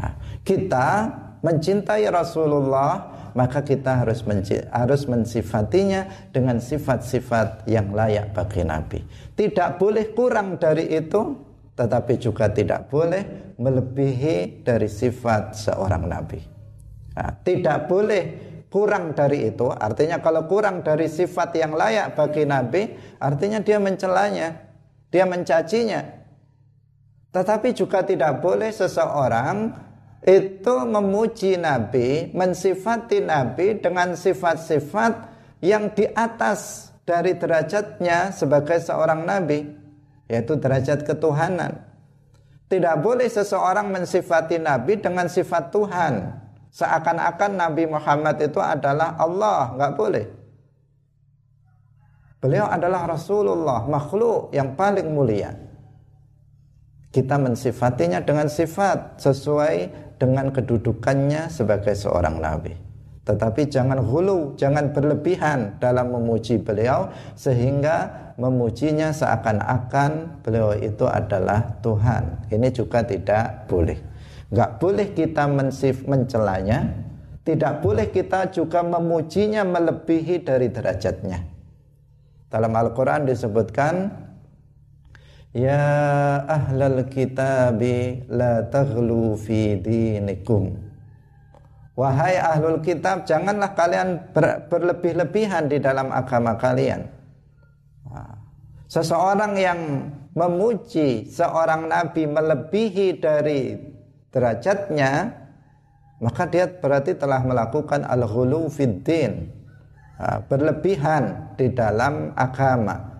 Nah, 0.00 0.12
kita 0.40 1.12
mencintai 1.44 2.08
Rasulullah 2.08 3.12
maka 3.36 3.60
kita 3.60 4.00
harus 4.00 4.24
harus 4.72 5.02
mensifatinya 5.04 6.32
dengan 6.32 6.56
sifat-sifat 6.56 7.68
yang 7.68 7.92
layak 7.92 8.32
bagi 8.32 8.64
Nabi. 8.64 9.04
Tidak 9.36 9.76
boleh 9.76 10.16
kurang 10.16 10.56
dari 10.56 10.88
itu, 10.88 11.36
tetapi 11.76 12.16
juga 12.16 12.48
tidak 12.48 12.88
boleh 12.88 13.52
melebihi 13.60 14.64
dari 14.64 14.88
sifat 14.88 15.52
seorang 15.52 16.08
Nabi. 16.08 16.40
Nah, 17.12 17.32
tidak 17.44 17.84
boleh 17.84 18.45
kurang 18.68 19.14
dari 19.14 19.48
itu 19.48 19.70
artinya 19.70 20.18
kalau 20.18 20.44
kurang 20.50 20.82
dari 20.82 21.06
sifat 21.06 21.54
yang 21.56 21.72
layak 21.72 22.18
bagi 22.18 22.44
nabi 22.44 22.92
artinya 23.22 23.62
dia 23.62 23.78
mencelanya 23.78 24.66
dia 25.10 25.24
mencacinya. 25.24 26.02
Tetapi 27.32 27.68
juga 27.76 28.04
tidak 28.04 28.40
boleh 28.40 28.72
seseorang 28.72 29.72
itu 30.24 30.74
memuji 30.84 31.60
nabi 31.60 32.32
mensifati 32.32 33.22
nabi 33.22 33.78
dengan 33.78 34.12
sifat-sifat 34.12 35.12
yang 35.62 35.92
di 35.92 36.08
atas 36.10 36.90
dari 37.06 37.32
derajatnya 37.38 38.34
sebagai 38.34 38.82
seorang 38.82 39.22
nabi 39.22 39.68
yaitu 40.26 40.58
derajat 40.58 41.06
ketuhanan. 41.06 41.80
Tidak 42.66 42.96
boleh 42.98 43.30
seseorang 43.30 43.94
mensifati 43.94 44.58
nabi 44.58 44.98
dengan 44.98 45.30
sifat 45.30 45.70
Tuhan 45.70 46.14
seakan-akan 46.76 47.56
Nabi 47.56 47.88
Muhammad 47.88 48.36
itu 48.44 48.60
adalah 48.60 49.16
Allah, 49.16 49.72
nggak 49.80 49.92
boleh. 49.96 50.26
Beliau 52.36 52.68
adalah 52.68 53.08
Rasulullah, 53.08 53.88
makhluk 53.88 54.52
yang 54.52 54.76
paling 54.76 55.08
mulia. 55.08 55.56
Kita 57.08 57.40
mensifatinya 57.40 58.20
dengan 58.20 58.44
sifat 58.52 59.16
sesuai 59.16 59.76
dengan 60.20 60.52
kedudukannya 60.52 61.48
sebagai 61.48 61.96
seorang 61.96 62.36
nabi. 62.36 62.76
Tetapi 63.24 63.72
jangan 63.72 64.04
hulu, 64.04 64.54
jangan 64.60 64.92
berlebihan 64.92 65.80
dalam 65.80 66.12
memuji 66.12 66.60
beliau 66.60 67.08
sehingga 67.34 68.28
memujinya 68.36 69.16
seakan-akan 69.16 70.44
beliau 70.44 70.76
itu 70.76 71.08
adalah 71.08 71.80
Tuhan. 71.80 72.52
Ini 72.52 72.68
juga 72.68 73.00
tidak 73.00 73.64
boleh. 73.66 74.15
Nggak 74.56 74.80
boleh 74.80 75.12
kita 75.12 75.44
mensif 75.52 76.08
mencelanya, 76.08 76.88
tidak 77.44 77.84
boleh 77.84 78.08
kita 78.08 78.48
juga 78.48 78.80
memujinya 78.80 79.68
melebihi 79.68 80.40
dari 80.40 80.72
derajatnya. 80.72 81.44
Dalam 82.48 82.72
Al-Quran 82.72 83.28
disebutkan, 83.28 84.08
Ya 85.52 86.40
ahlal 86.48 87.04
kitabi 87.04 88.24
la 88.32 88.64
taghlu 88.72 89.36
fi 89.36 89.76
dinikum. 89.76 90.72
Wahai 91.92 92.40
ahlul 92.40 92.80
kitab, 92.80 93.28
janganlah 93.28 93.76
kalian 93.76 94.32
ber, 94.32 94.68
berlebih-lebihan 94.72 95.68
di 95.68 95.80
dalam 95.84 96.08
agama 96.12 96.56
kalian. 96.56 97.04
Seseorang 98.88 99.52
yang 99.60 99.80
memuji 100.32 101.28
seorang 101.28 101.92
nabi 101.92 102.24
melebihi 102.24 103.20
dari 103.20 103.60
derajatnya 104.36 105.32
maka 106.20 106.44
dia 106.44 106.68
berarti 106.68 107.16
telah 107.16 107.40
melakukan 107.40 108.04
al-ghulu 108.04 108.68
fiddin 108.68 109.48
berlebihan 110.48 111.56
di 111.56 111.72
dalam 111.72 112.36
agama 112.36 113.16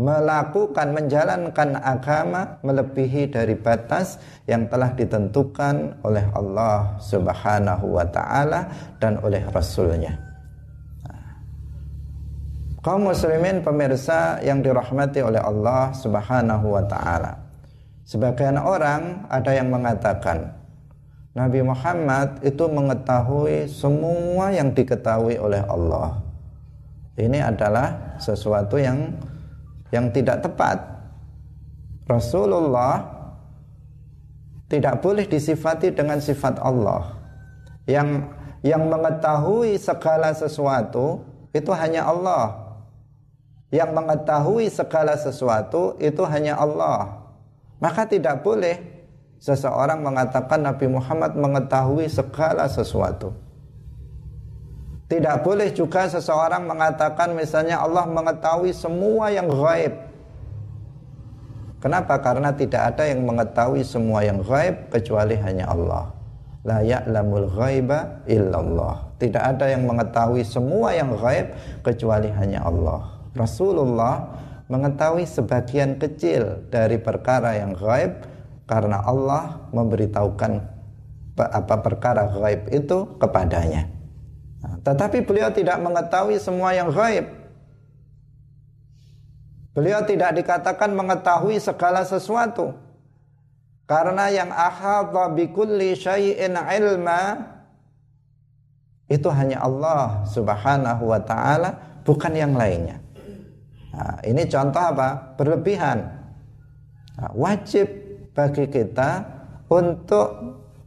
melakukan 0.00 0.94
menjalankan 0.94 1.76
agama 1.76 2.62
melebihi 2.62 3.28
dari 3.28 3.58
batas 3.58 4.16
yang 4.46 4.70
telah 4.70 4.94
ditentukan 4.94 6.00
oleh 6.06 6.24
Allah 6.32 6.96
Subhanahu 7.02 8.00
wa 8.00 8.06
taala 8.06 8.70
dan 9.02 9.18
oleh 9.20 9.42
rasulnya. 9.50 10.14
Kaum 12.80 13.12
muslimin 13.12 13.60
pemirsa 13.60 14.40
yang 14.40 14.64
dirahmati 14.64 15.20
oleh 15.20 15.42
Allah 15.42 15.92
Subhanahu 15.92 16.80
wa 16.80 16.84
taala. 16.88 17.39
Sebagian 18.04 18.58
orang 18.58 19.28
ada 19.30 19.54
yang 19.54 19.70
mengatakan 19.70 20.60
Nabi 21.30 21.62
Muhammad 21.62 22.42
itu 22.42 22.66
mengetahui 22.66 23.70
semua 23.70 24.50
yang 24.50 24.74
diketahui 24.74 25.38
oleh 25.38 25.62
Allah. 25.62 26.18
Ini 27.14 27.38
adalah 27.38 28.18
sesuatu 28.18 28.74
yang 28.80 29.14
yang 29.94 30.10
tidak 30.10 30.42
tepat. 30.42 30.78
Rasulullah 32.10 33.06
tidak 34.66 34.98
boleh 34.98 35.26
disifati 35.30 35.94
dengan 35.94 36.18
sifat 36.18 36.58
Allah. 36.58 37.14
Yang 37.86 38.26
yang 38.66 38.90
mengetahui 38.90 39.78
segala 39.78 40.34
sesuatu 40.34 41.22
itu 41.54 41.70
hanya 41.70 42.10
Allah. 42.10 42.74
Yang 43.70 43.90
mengetahui 43.94 44.66
segala 44.66 45.14
sesuatu 45.14 45.94
itu 46.02 46.22
hanya 46.26 46.58
Allah. 46.58 47.19
Maka 47.80 48.04
tidak 48.04 48.44
boleh 48.44 48.76
seseorang 49.40 50.04
mengatakan 50.04 50.60
Nabi 50.60 50.86
Muhammad 50.86 51.32
mengetahui 51.32 52.06
segala 52.12 52.68
sesuatu. 52.68 53.32
Tidak 55.10 55.42
boleh 55.42 55.74
juga 55.74 56.06
seseorang 56.06 56.70
mengatakan 56.70 57.34
misalnya 57.34 57.82
Allah 57.82 58.06
mengetahui 58.06 58.70
semua 58.70 59.32
yang 59.34 59.50
gaib. 59.50 59.90
Kenapa? 61.80 62.20
Karena 62.20 62.54
tidak 62.54 62.94
ada 62.94 63.08
yang 63.08 63.24
mengetahui 63.26 63.82
semua 63.82 64.22
yang 64.22 64.44
gaib 64.44 64.92
kecuali 64.92 65.34
hanya 65.40 65.66
Allah. 65.66 66.14
La 66.62 66.84
ya'lamul 66.84 67.48
ghaiba 67.56 68.22
illallah. 68.28 69.16
Tidak 69.16 69.40
ada 69.40 69.66
yang 69.66 69.88
mengetahui 69.88 70.44
semua 70.44 70.92
yang 70.92 71.16
gaib 71.16 71.56
kecuali 71.80 72.28
hanya 72.36 72.62
Allah. 72.68 73.16
Rasulullah 73.32 74.28
mengetahui 74.70 75.26
sebagian 75.26 75.98
kecil 75.98 76.62
dari 76.70 76.96
perkara 77.02 77.58
yang 77.58 77.74
gaib 77.74 78.22
karena 78.70 79.02
Allah 79.02 79.66
memberitahukan 79.74 80.62
apa 81.34 81.76
perkara 81.82 82.30
gaib 82.30 82.70
itu 82.70 83.18
kepadanya. 83.18 83.90
Nah, 84.62 84.78
tetapi 84.86 85.26
beliau 85.26 85.50
tidak 85.50 85.82
mengetahui 85.82 86.38
semua 86.38 86.70
yang 86.70 86.94
gaib. 86.94 87.26
Beliau 89.74 90.06
tidak 90.06 90.38
dikatakan 90.38 90.94
mengetahui 90.94 91.58
segala 91.58 92.06
sesuatu. 92.06 92.70
Karena 93.90 94.30
yang 94.30 94.54
ahadha 94.54 95.34
bikulli 95.34 95.98
syai'in 95.98 96.54
ilma 96.54 97.42
itu 99.10 99.26
hanya 99.34 99.66
Allah 99.66 100.22
Subhanahu 100.30 101.10
wa 101.10 101.18
taala, 101.18 101.74
bukan 102.06 102.30
yang 102.38 102.54
lainnya. 102.54 103.02
Nah, 103.90 104.22
ini 104.22 104.46
contoh 104.46 104.84
apa? 104.94 105.34
Berlebihan. 105.34 105.98
Nah, 107.18 107.30
wajib 107.34 107.86
bagi 108.32 108.70
kita 108.70 109.24
untuk 109.68 110.28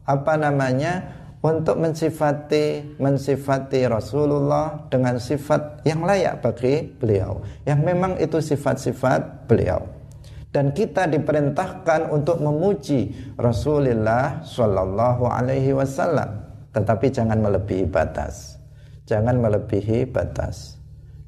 apa 0.08 0.34
namanya? 0.39 1.24
untuk 1.44 1.76
mensifati 1.76 2.96
mensifati 3.04 3.84
Rasulullah 3.84 4.88
dengan 4.88 5.20
sifat 5.20 5.84
yang 5.84 6.08
layak 6.08 6.39
bagi 6.39 6.88
beliau 6.88 7.44
yang 7.68 7.84
memang 7.84 8.16
itu 8.16 8.39
sifat-sifat 8.39 9.52
beliau 9.52 9.84
dan 10.56 10.72
kita 10.72 11.04
diperintahkan 11.12 12.08
untuk 12.16 12.39
memuji 12.39 13.12
Rasulullah 13.36 14.39
Shallallahu 14.48 15.28
Alaihi 15.28 15.76
Wasallam 15.76 16.32
tetapi 16.72 17.12
jangan 17.12 17.44
melebihi 17.44 17.92
batas 17.92 18.56
jangan 19.04 19.36
melebihi 19.44 20.08
batas 20.08 20.73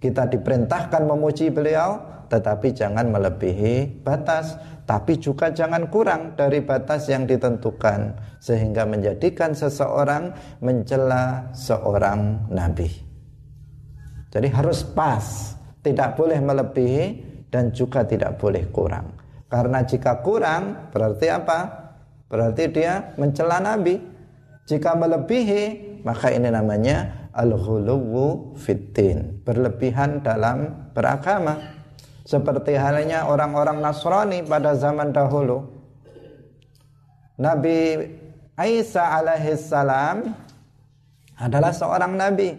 kita 0.06 0.30
diperintahkan 0.30 1.02
memuji 1.02 1.50
beliau 1.50 1.98
tetapi 2.30 2.78
jangan 2.78 3.10
melebihi 3.10 4.06
batas 4.06 4.54
tapi 4.86 5.18
juga 5.18 5.50
jangan 5.50 5.90
kurang 5.90 6.38
dari 6.38 6.62
batas 6.62 7.10
yang 7.10 7.26
ditentukan 7.26 8.14
sehingga 8.38 8.86
menjadikan 8.86 9.58
seseorang 9.58 10.30
mencela 10.62 11.50
seorang 11.58 12.46
nabi. 12.54 12.86
Jadi 14.30 14.48
harus 14.54 14.86
pas, 14.86 15.58
tidak 15.82 16.14
boleh 16.14 16.38
melebihi 16.38 17.06
dan 17.50 17.74
juga 17.74 18.06
tidak 18.06 18.38
boleh 18.38 18.70
kurang. 18.70 19.10
Karena 19.50 19.82
jika 19.82 20.22
kurang 20.22 20.94
berarti 20.94 21.34
apa? 21.34 21.60
Berarti 22.30 22.70
dia 22.70 23.18
mencela 23.18 23.58
nabi. 23.58 23.98
Jika 24.70 24.94
melebihi 24.94 25.98
maka 26.06 26.30
ini 26.30 26.54
namanya 26.54 27.25
al-ghuluwu 27.36 28.56
fitin, 28.56 29.44
berlebihan 29.44 30.24
dalam 30.24 30.90
beragama 30.96 31.60
seperti 32.24 32.80
halnya 32.80 33.28
orang-orang 33.28 33.84
Nasrani 33.84 34.42
pada 34.42 34.74
zaman 34.74 35.12
dahulu. 35.12 35.68
Nabi 37.36 38.00
Isa 38.56 39.04
alaihissalam 39.20 40.32
adalah 41.36 41.76
seorang 41.76 42.16
nabi. 42.16 42.56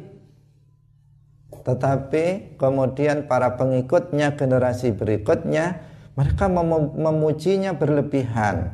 Tetapi 1.64 2.54
kemudian 2.60 3.24
para 3.24 3.56
pengikutnya 3.56 4.36
generasi 4.36 4.92
berikutnya 4.92 5.82
mereka 6.14 6.46
mem 6.46 6.94
memujinya 6.94 7.74
berlebihan 7.74 8.70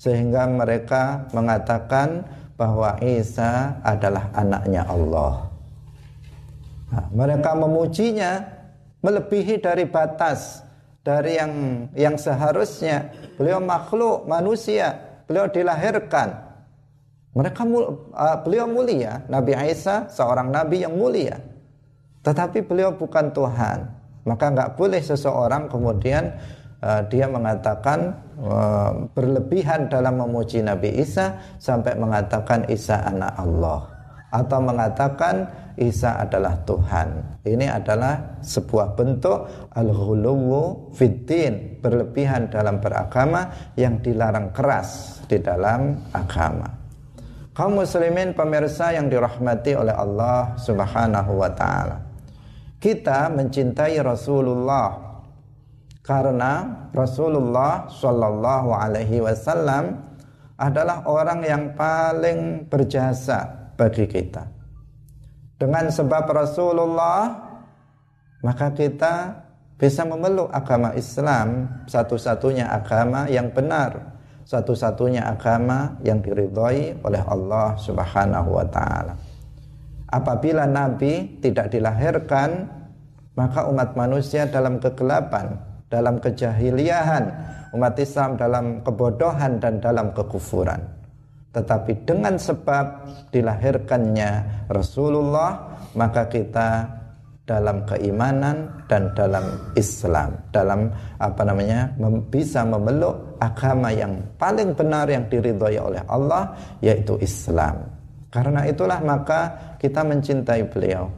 sehingga 0.00 0.48
mereka 0.48 1.28
mengatakan 1.36 2.24
bahwa 2.60 3.00
Isa 3.00 3.80
adalah 3.80 4.28
anaknya 4.36 4.84
Allah. 4.84 5.48
Nah, 6.92 7.06
mereka 7.16 7.56
memujinya 7.56 8.44
melebihi 9.00 9.64
dari 9.64 9.88
batas 9.88 10.60
dari 11.00 11.40
yang 11.40 11.52
yang 11.96 12.20
seharusnya. 12.20 13.08
Beliau 13.40 13.64
makhluk 13.64 14.28
manusia 14.28 15.00
beliau 15.30 15.46
dilahirkan. 15.46 16.34
Mereka 17.30 17.62
uh, 17.62 18.36
beliau 18.42 18.66
mulia. 18.66 19.22
Nabi 19.30 19.54
Isa 19.70 20.10
seorang 20.10 20.50
nabi 20.50 20.82
yang 20.82 20.98
mulia. 20.98 21.38
Tetapi 22.26 22.66
beliau 22.66 22.90
bukan 22.98 23.30
Tuhan. 23.30 23.78
Maka 24.26 24.50
nggak 24.50 24.70
boleh 24.74 24.98
seseorang 24.98 25.70
kemudian 25.70 26.34
uh, 26.82 27.02
dia 27.08 27.28
mengatakan 27.28 28.16
uh, 28.40 29.08
berlebihan 29.12 29.88
dalam 29.88 30.20
memuji 30.20 30.60
Nabi 30.64 31.00
Isa 31.00 31.56
sampai 31.60 31.96
mengatakan 31.96 32.68
Isa 32.68 33.00
anak 33.04 33.32
Allah 33.36 34.00
atau 34.30 34.58
mengatakan 34.62 35.50
Isa 35.80 36.22
adalah 36.22 36.60
Tuhan. 36.62 37.40
Ini 37.42 37.66
adalah 37.72 38.38
sebuah 38.44 38.94
bentuk 38.94 39.48
al-ghuluwu 39.74 40.92
fiddin, 40.94 41.80
berlebihan 41.82 42.52
dalam 42.52 42.78
beragama 42.78 43.72
yang 43.74 43.98
dilarang 44.04 44.52
keras 44.54 45.22
di 45.26 45.40
dalam 45.40 46.04
agama. 46.12 46.68
Kaum 47.56 47.82
muslimin 47.82 48.36
pemirsa 48.36 48.94
yang 48.94 49.10
dirahmati 49.10 49.74
oleh 49.74 49.94
Allah 49.96 50.54
Subhanahu 50.60 51.32
wa 51.34 51.50
taala. 51.50 51.98
Kita 52.80 53.28
mencintai 53.28 54.00
Rasulullah 54.00 55.09
karena 56.10 56.66
Rasulullah 56.90 57.86
Shallallahu 57.86 58.74
alaihi 58.74 59.22
wasallam 59.22 59.94
adalah 60.58 61.06
orang 61.06 61.46
yang 61.46 61.64
paling 61.78 62.66
berjasa 62.66 63.70
bagi 63.78 64.10
kita. 64.10 64.42
Dengan 65.54 65.86
sebab 65.86 66.26
Rasulullah 66.34 67.46
maka 68.42 68.74
kita 68.74 69.38
bisa 69.78 70.02
memeluk 70.02 70.50
agama 70.50 70.98
Islam. 70.98 71.78
Satu-satunya 71.86 72.66
agama 72.66 73.30
yang 73.30 73.54
benar. 73.54 74.18
Satu-satunya 74.42 75.30
agama 75.30 75.94
yang 76.02 76.18
diridhoi 76.18 77.06
oleh 77.06 77.22
Allah 77.22 77.78
Subhanahu 77.78 78.58
wa 78.58 78.66
taala. 78.66 79.14
Apabila 80.10 80.66
nabi 80.66 81.38
tidak 81.38 81.70
dilahirkan, 81.70 82.66
maka 83.38 83.70
umat 83.70 83.94
manusia 83.94 84.50
dalam 84.50 84.82
kegelapan, 84.82 85.69
dalam 85.90 86.22
kejahiliahan, 86.22 87.24
umat 87.74 87.98
Islam 87.98 88.38
dalam 88.38 88.80
kebodohan 88.86 89.58
dan 89.58 89.82
dalam 89.82 90.14
kekufuran. 90.14 90.78
Tetapi 91.50 92.06
dengan 92.06 92.38
sebab 92.38 93.10
dilahirkannya 93.34 94.30
Rasulullah 94.70 95.82
maka 95.98 96.30
kita 96.30 96.86
dalam 97.42 97.82
keimanan 97.82 98.86
dan 98.86 99.10
dalam 99.18 99.42
Islam 99.74 100.38
dalam 100.54 100.86
apa 101.18 101.42
namanya 101.42 101.90
bisa 102.30 102.62
memeluk 102.62 103.34
agama 103.42 103.90
yang 103.90 104.22
paling 104.38 104.70
benar 104.78 105.10
yang 105.10 105.26
diridhoi 105.26 105.74
oleh 105.82 105.98
Allah 106.06 106.54
yaitu 106.78 107.18
Islam. 107.18 107.82
Karena 108.30 108.62
itulah 108.70 109.02
maka 109.02 109.74
kita 109.82 110.06
mencintai 110.06 110.62
beliau 110.70 111.10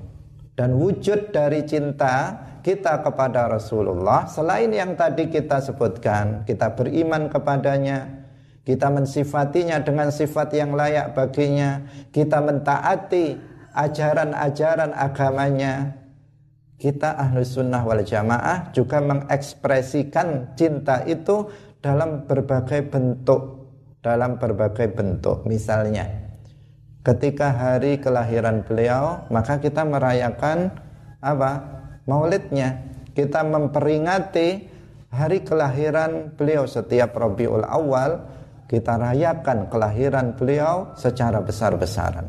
dan 0.56 0.72
wujud 0.80 1.28
dari 1.28 1.60
cinta 1.68 2.32
kita 2.62 3.02
kepada 3.02 3.50
Rasulullah 3.50 4.30
selain 4.30 4.70
yang 4.70 4.94
tadi 4.94 5.26
kita 5.26 5.58
sebutkan, 5.58 6.46
kita 6.46 6.72
beriman 6.78 7.26
kepadanya, 7.26 8.22
kita 8.62 8.86
mensifatinya 8.88 9.82
dengan 9.82 10.14
sifat 10.14 10.54
yang 10.54 10.72
layak 10.78 11.18
baginya, 11.18 11.82
kita 12.14 12.38
mentaati 12.38 13.34
ajaran-ajaran 13.74 14.94
agamanya. 14.94 15.98
Kita 16.78 17.14
ahlu 17.14 17.46
sunnah 17.46 17.82
wal 17.86 18.02
jamaah 18.02 18.74
juga 18.74 18.98
mengekspresikan 18.98 20.58
cinta 20.58 21.06
itu 21.06 21.46
dalam 21.78 22.26
berbagai 22.26 22.86
bentuk, 22.90 23.70
dalam 24.02 24.38
berbagai 24.38 24.90
bentuk. 24.90 25.46
Misalnya, 25.46 26.10
ketika 27.06 27.54
hari 27.54 28.02
kelahiran 28.02 28.66
beliau, 28.66 29.26
maka 29.30 29.62
kita 29.62 29.86
merayakan 29.86 30.74
apa? 31.22 31.81
Maulidnya. 32.06 32.82
Kita 33.12 33.44
memperingati 33.44 34.48
hari 35.12 35.44
kelahiran 35.44 36.32
beliau 36.32 36.64
setiap 36.64 37.12
Rabiul 37.12 37.66
Awal. 37.66 38.10
Kita 38.64 38.96
rayakan 38.96 39.68
kelahiran 39.68 40.32
beliau 40.32 40.96
secara 40.96 41.44
besar-besaran. 41.44 42.24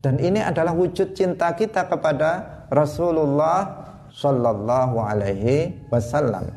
Dan 0.00 0.16
ini 0.16 0.40
adalah 0.40 0.72
wujud 0.72 1.12
cinta 1.12 1.52
kita 1.52 1.84
kepada 1.84 2.64
Rasulullah 2.72 3.84
Sallallahu 4.08 4.96
Alaihi 4.96 5.84
Wasallam. 5.92 6.48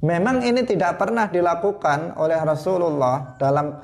Memang 0.00 0.40
ini 0.40 0.64
tidak 0.64 0.96
pernah 0.96 1.28
dilakukan 1.28 2.16
oleh 2.16 2.38
Rasulullah 2.40 3.36
dalam 3.36 3.76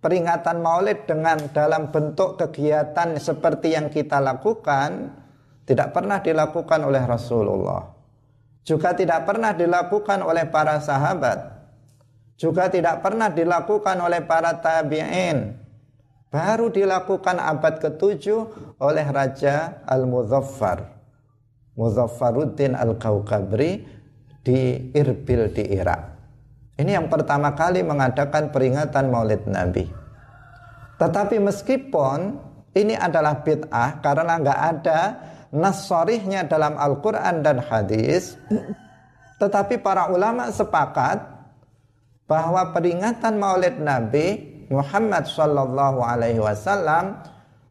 peringatan 0.00 0.64
maulid 0.64 1.04
dengan 1.04 1.36
dalam 1.52 1.92
bentuk 1.92 2.40
kegiatan 2.40 3.16
seperti 3.20 3.76
yang 3.76 3.92
kita 3.92 4.18
lakukan 4.18 5.12
tidak 5.68 5.92
pernah 5.94 6.18
dilakukan 6.18 6.80
oleh 6.82 7.04
Rasulullah. 7.04 7.94
Juga 8.64 8.92
tidak 8.96 9.24
pernah 9.28 9.54
dilakukan 9.54 10.20
oleh 10.20 10.48
para 10.48 10.80
sahabat. 10.82 11.62
Juga 12.40 12.72
tidak 12.72 13.04
pernah 13.04 13.28
dilakukan 13.28 13.96
oleh 14.00 14.24
para 14.24 14.56
tabi'in. 14.58 15.56
Baru 16.32 16.72
dilakukan 16.72 17.36
abad 17.36 17.82
ke-7 17.82 18.24
oleh 18.78 19.06
Raja 19.10 19.82
Al-Muzaffar 19.82 21.00
Muzaffaruddin 21.74 22.78
Al-Kaukabri 22.78 23.82
di 24.44 24.90
Irbil 24.94 25.50
di 25.50 25.64
Irak 25.74 26.09
ini 26.80 26.96
yang 26.96 27.12
pertama 27.12 27.52
kali 27.52 27.84
mengadakan 27.84 28.48
peringatan 28.48 29.12
Maulid 29.12 29.44
Nabi. 29.44 29.84
Tetapi 30.96 31.36
meskipun 31.36 32.40
ini 32.72 32.96
adalah 32.96 33.44
bid'ah 33.44 34.00
karena 34.00 34.40
nggak 34.40 34.60
ada 34.76 35.00
nasorihnya 35.52 36.48
dalam 36.48 36.80
Al-Quran 36.80 37.44
dan 37.44 37.60
hadis, 37.60 38.40
tetapi 39.36 39.76
para 39.84 40.08
ulama 40.08 40.48
sepakat 40.48 41.20
bahwa 42.24 42.72
peringatan 42.72 43.36
Maulid 43.36 43.76
Nabi 43.76 44.40
Muhammad 44.72 45.28
Shallallahu 45.28 46.00
Alaihi 46.00 46.40
Wasallam 46.40 47.20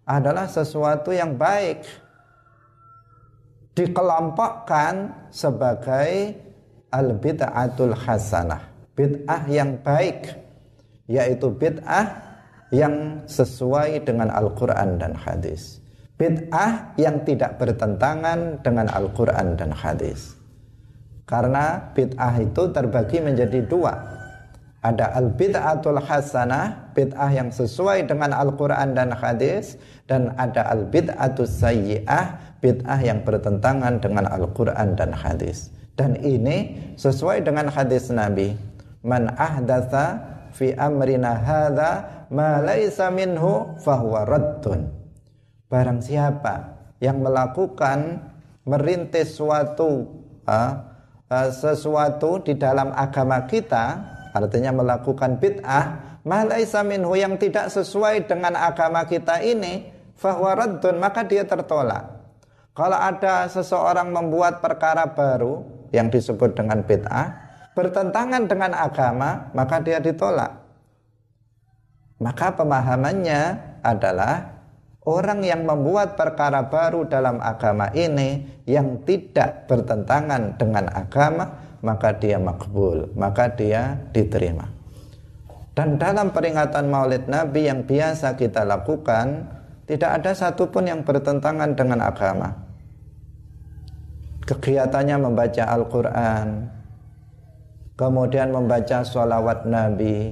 adalah 0.06 0.46
sesuatu 0.46 1.10
yang 1.10 1.34
baik 1.34 1.82
dikelompokkan 3.74 5.16
sebagai 5.32 6.36
al-bid'atul 6.92 7.96
hasanah 7.96 8.69
bid'ah 9.00 9.48
yang 9.48 9.80
baik 9.80 10.36
yaitu 11.08 11.48
bid'ah 11.56 12.20
yang 12.76 13.24
sesuai 13.24 14.04
dengan 14.04 14.28
Al-Quran 14.28 15.00
dan 15.00 15.16
hadis. 15.16 15.80
Bid'ah 16.20 16.92
yang 17.00 17.24
tidak 17.24 17.56
bertentangan 17.56 18.60
dengan 18.60 18.92
Al-Quran 18.92 19.56
dan 19.56 19.72
hadis. 19.72 20.36
Karena 21.24 21.96
bid'ah 21.96 22.44
itu 22.44 22.76
terbagi 22.76 23.24
menjadi 23.24 23.64
dua. 23.64 23.96
Ada 24.84 25.16
al-bid'atul 25.16 26.04
hasanah 26.04 26.92
bid'ah 26.92 27.32
yang 27.32 27.56
sesuai 27.56 28.04
dengan 28.04 28.36
Al-Quran 28.36 29.00
dan 29.00 29.16
hadis 29.16 29.80
dan 30.12 30.36
ada 30.36 30.68
al-bid'atus 30.76 31.48
sayyi'ah 31.48 32.60
bid'ah 32.60 33.00
yang 33.00 33.24
bertentangan 33.24 34.04
dengan 34.04 34.28
Al-Quran 34.28 35.00
dan 35.00 35.16
hadis. 35.16 35.72
Dan 35.96 36.20
ini 36.20 36.76
sesuai 37.00 37.44
dengan 37.48 37.68
hadis 37.68 38.08
Nabi 38.08 38.69
man 39.04 39.32
ahdatha 39.36 40.06
fi 40.52 40.74
amrina 40.76 41.40
hadza 41.40 41.92
ma 42.34 42.60
laisa 42.62 43.10
minhu 43.14 43.78
fahuwa 43.82 44.26
raddun. 44.28 44.90
Barang 45.70 46.02
siapa 46.02 46.78
yang 47.00 47.22
melakukan 47.22 48.26
merintis 48.66 49.38
suatu 49.38 50.10
uh, 50.46 50.72
uh, 51.30 51.50
sesuatu 51.54 52.42
di 52.42 52.58
dalam 52.58 52.90
agama 52.94 53.46
kita 53.46 54.18
artinya 54.34 54.74
melakukan 54.74 55.42
bid'ah 55.42 56.20
ma 56.26 56.46
laisa 56.46 56.86
minhu 56.86 57.14
yang 57.18 57.38
tidak 57.38 57.70
sesuai 57.70 58.30
dengan 58.30 58.58
agama 58.58 59.06
kita 59.06 59.42
ini 59.42 59.90
fahuwa 60.18 60.58
raddun 60.58 60.98
maka 60.98 61.26
dia 61.26 61.46
tertolak. 61.46 62.18
Kalau 62.78 62.96
ada 62.96 63.50
seseorang 63.50 64.14
membuat 64.14 64.64
perkara 64.64 65.04
baru 65.10 65.66
yang 65.92 66.08
disebut 66.08 66.56
dengan 66.56 66.86
bid'ah 66.86 67.49
bertentangan 67.80 68.44
dengan 68.52 68.76
agama, 68.76 69.48
maka 69.56 69.80
dia 69.80 70.04
ditolak. 70.04 70.52
Maka 72.20 72.52
pemahamannya 72.52 73.42
adalah 73.80 74.60
orang 75.08 75.40
yang 75.48 75.64
membuat 75.64 76.20
perkara 76.20 76.68
baru 76.68 77.08
dalam 77.08 77.40
agama 77.40 77.88
ini 77.96 78.44
yang 78.68 79.08
tidak 79.08 79.72
bertentangan 79.72 80.60
dengan 80.60 80.92
agama, 80.92 81.56
maka 81.80 82.12
dia 82.20 82.36
makbul, 82.36 83.08
maka 83.16 83.48
dia 83.56 83.96
diterima. 84.12 84.68
Dan 85.72 85.96
dalam 85.96 86.36
peringatan 86.36 86.92
Maulid 86.92 87.32
Nabi 87.32 87.72
yang 87.72 87.88
biasa 87.88 88.36
kita 88.36 88.68
lakukan, 88.68 89.48
tidak 89.88 90.20
ada 90.20 90.36
satupun 90.36 90.92
yang 90.92 91.08
bertentangan 91.08 91.72
dengan 91.72 92.04
agama. 92.04 92.52
Kegiatannya 94.44 95.24
membaca 95.24 95.64
Al-Quran, 95.72 96.79
kemudian 98.00 98.56
membaca 98.56 99.04
sholawat 99.04 99.68
Nabi, 99.68 100.32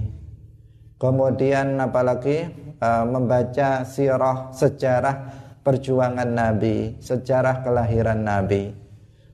kemudian 0.95 1.75
apalagi 1.83 2.47
uh, 2.79 3.03
membaca 3.03 3.83
sirah 3.83 4.55
sejarah 4.55 5.35
perjuangan 5.67 6.31
Nabi, 6.31 6.95
sejarah 7.03 7.67
kelahiran 7.67 8.23
Nabi. 8.23 8.71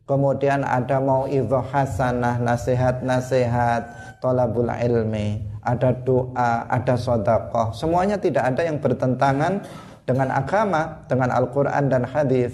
Kemudian 0.04 0.67
ada 0.67 1.00
mau 1.00 1.30
hasanah, 1.30 2.36
nasihat-nasihat, 2.41 3.82
tolabul 4.19 4.67
ilmi, 4.67 5.48
ada 5.63 5.96
doa, 5.96 6.67
ada 6.67 7.00
sodakoh. 7.00 7.72
Semuanya 7.72 8.19
tidak 8.19 8.52
ada 8.52 8.67
yang 8.67 8.84
bertentangan 8.84 9.63
dengan 10.04 10.28
agama, 10.36 11.08
dengan 11.08 11.32
Al-Quran 11.32 11.88
dan 11.88 12.04
hadis. 12.04 12.52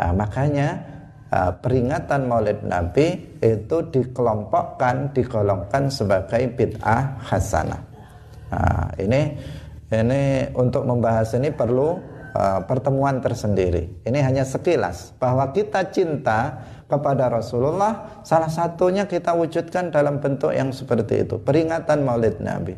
Nah, 0.00 0.16
makanya 0.16 0.80
uh, 1.32 1.52
peringatan 1.60 2.28
Maulid 2.28 2.64
Nabi 2.64 3.38
itu 3.40 3.76
dikelompokkan, 3.88 5.12
digolongkan 5.12 5.92
sebagai 5.92 6.42
bid'ah 6.56 7.20
hasanah. 7.22 7.82
Nah, 8.48 8.88
ini 8.96 9.36
ini 9.88 10.48
untuk 10.56 10.84
membahas 10.84 11.32
ini 11.36 11.52
perlu 11.52 11.96
uh, 12.32 12.60
pertemuan 12.64 13.20
tersendiri. 13.20 14.04
Ini 14.04 14.18
hanya 14.24 14.44
sekilas 14.44 15.16
bahwa 15.16 15.48
kita 15.52 15.88
cinta 15.92 16.64
kepada 16.88 17.28
Rasulullah 17.28 18.24
salah 18.24 18.48
satunya 18.48 19.04
kita 19.04 19.36
wujudkan 19.36 19.92
dalam 19.92 20.20
bentuk 20.20 20.52
yang 20.52 20.72
seperti 20.72 21.28
itu, 21.28 21.36
peringatan 21.36 22.04
Maulid 22.04 22.40
Nabi. 22.40 22.76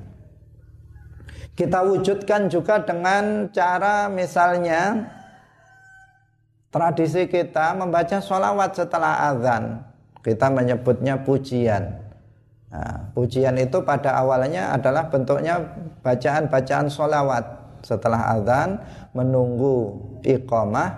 Kita 1.55 1.85
wujudkan 1.85 2.49
juga 2.49 2.81
dengan 2.81 3.53
cara 3.53 4.09
misalnya 4.09 5.13
Tradisi 6.71 7.27
kita 7.27 7.75
membaca 7.75 8.23
sholawat 8.23 8.79
setelah 8.79 9.35
azan. 9.35 9.83
Kita 10.23 10.47
menyebutnya 10.47 11.19
pujian. 11.19 11.83
Nah, 12.71 13.11
pujian 13.11 13.59
itu 13.59 13.83
pada 13.83 14.15
awalnya 14.23 14.71
adalah 14.71 15.11
bentuknya 15.11 15.59
bacaan-bacaan 16.07 16.87
sholawat. 16.87 17.43
Setelah 17.83 18.39
azan 18.39 18.79
menunggu 19.19 19.99
iqamah, 20.23 20.89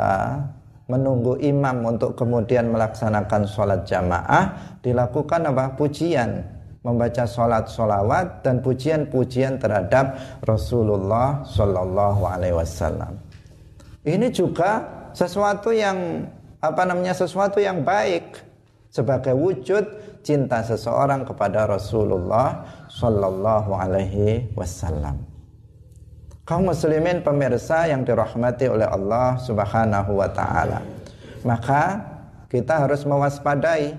uh, 0.00 0.40
menunggu 0.88 1.36
imam 1.44 1.84
untuk 1.84 2.16
kemudian 2.16 2.72
melaksanakan 2.72 3.44
sholat 3.44 3.84
jamaah, 3.84 4.78
dilakukan 4.80 5.52
apa? 5.52 5.76
Pujian 5.76 6.40
membaca 6.80 7.28
sholat 7.28 7.68
sholawat 7.68 8.40
dan 8.40 8.64
pujian-pujian 8.64 9.60
terhadap 9.60 10.16
Rasulullah 10.48 11.44
Shallallahu 11.44 12.22
Alaihi 12.24 12.56
Wasallam. 12.56 13.20
Ini 14.00 14.32
juga 14.32 14.99
sesuatu 15.16 15.70
yang 15.74 16.28
apa 16.60 16.82
namanya 16.84 17.16
sesuatu 17.16 17.58
yang 17.62 17.82
baik 17.86 18.40
sebagai 18.92 19.32
wujud 19.32 19.84
cinta 20.20 20.60
seseorang 20.60 21.24
kepada 21.24 21.64
Rasulullah 21.64 22.66
Shallallahu 22.92 23.70
Alaihi 23.72 24.52
Wasallam. 24.52 25.24
Kaum 26.44 26.66
muslimin 26.66 27.22
pemirsa 27.22 27.86
yang 27.86 28.02
dirahmati 28.02 28.66
oleh 28.66 28.88
Allah 28.90 29.38
Subhanahu 29.38 30.18
wa 30.18 30.26
taala. 30.34 30.82
Maka 31.46 32.02
kita 32.50 32.82
harus 32.84 33.06
mewaspadai 33.06 33.94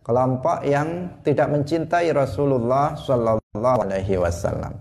kelompok 0.00 0.64
yang 0.64 1.12
tidak 1.20 1.52
mencintai 1.52 2.08
Rasulullah 2.16 2.96
sallallahu 2.96 3.78
alaihi 3.84 4.16
wasallam. 4.16 4.74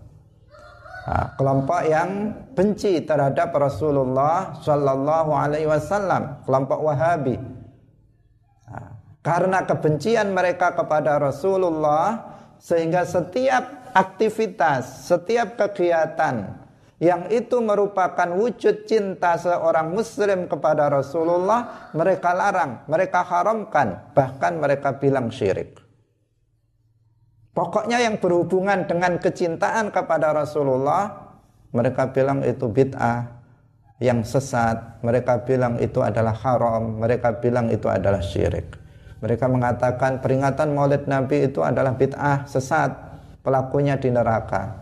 Kelompok 1.09 1.81
yang 1.89 2.35
benci 2.53 3.01
terhadap 3.01 3.49
Rasulullah 3.55 4.59
sallallahu 4.61 5.31
alaihi 5.33 5.69
wasallam, 5.69 6.43
kelompok 6.45 6.79
Wahabi. 6.81 7.37
karena 9.19 9.67
kebencian 9.67 10.31
mereka 10.31 10.71
kepada 10.71 11.19
Rasulullah 11.19 12.23
sehingga 12.55 13.03
setiap 13.03 13.91
aktivitas, 13.91 15.11
setiap 15.11 15.59
kegiatan 15.59 16.55
yang 16.99 17.31
itu 17.31 17.63
merupakan 17.63 18.27
wujud 18.35 18.83
cinta 18.83 19.39
seorang 19.39 19.95
muslim 19.95 20.51
kepada 20.51 20.91
Rasulullah 20.91 21.91
mereka 21.95 22.35
larang, 22.35 22.83
mereka 22.91 23.23
haramkan, 23.23 24.11
bahkan 24.11 24.59
mereka 24.59 24.95
bilang 24.99 25.31
syirik. 25.31 25.88
Pokoknya 27.59 27.99
yang 27.99 28.23
berhubungan 28.23 28.87
dengan 28.87 29.19
kecintaan 29.19 29.91
kepada 29.91 30.31
Rasulullah 30.31 31.27
mereka 31.75 32.07
bilang 32.07 32.39
itu 32.47 32.71
bid'ah 32.71 33.35
yang 33.99 34.23
sesat, 34.23 35.03
mereka 35.03 35.43
bilang 35.43 35.75
itu 35.75 35.99
adalah 35.99 36.31
haram, 36.39 37.03
mereka 37.03 37.35
bilang 37.43 37.67
itu 37.67 37.91
adalah 37.91 38.23
syirik. 38.23 38.79
Mereka 39.19 39.51
mengatakan 39.51 40.23
peringatan 40.23 40.71
Maulid 40.71 41.03
Nabi 41.11 41.51
itu 41.51 41.59
adalah 41.59 41.99
bid'ah 41.99 42.47
sesat, 42.47 42.95
pelakunya 43.43 43.99
di 43.99 44.07
neraka. 44.07 44.79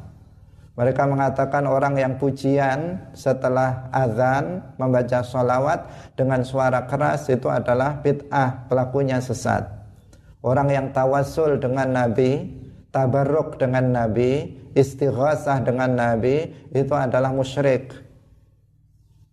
Mereka 0.78 1.10
mengatakan 1.10 1.66
orang 1.66 1.98
yang 1.98 2.22
pujian 2.22 3.10
setelah 3.18 3.90
azan 3.90 4.62
membaca 4.78 5.26
sholawat 5.26 6.14
dengan 6.14 6.46
suara 6.46 6.86
keras 6.86 7.26
itu 7.34 7.50
adalah 7.50 8.06
bid'ah, 8.06 8.70
pelakunya 8.70 9.18
sesat. 9.18 9.66
Orang 10.46 10.70
yang 10.70 10.94
tawasul 10.94 11.58
dengan 11.58 11.90
Nabi, 11.90 12.57
tabarruk 12.98 13.62
dengan 13.62 13.94
Nabi, 13.94 14.58
istighasah 14.74 15.62
dengan 15.62 15.94
Nabi 15.94 16.50
itu 16.74 16.94
adalah 16.98 17.30
musyrik. 17.30 17.94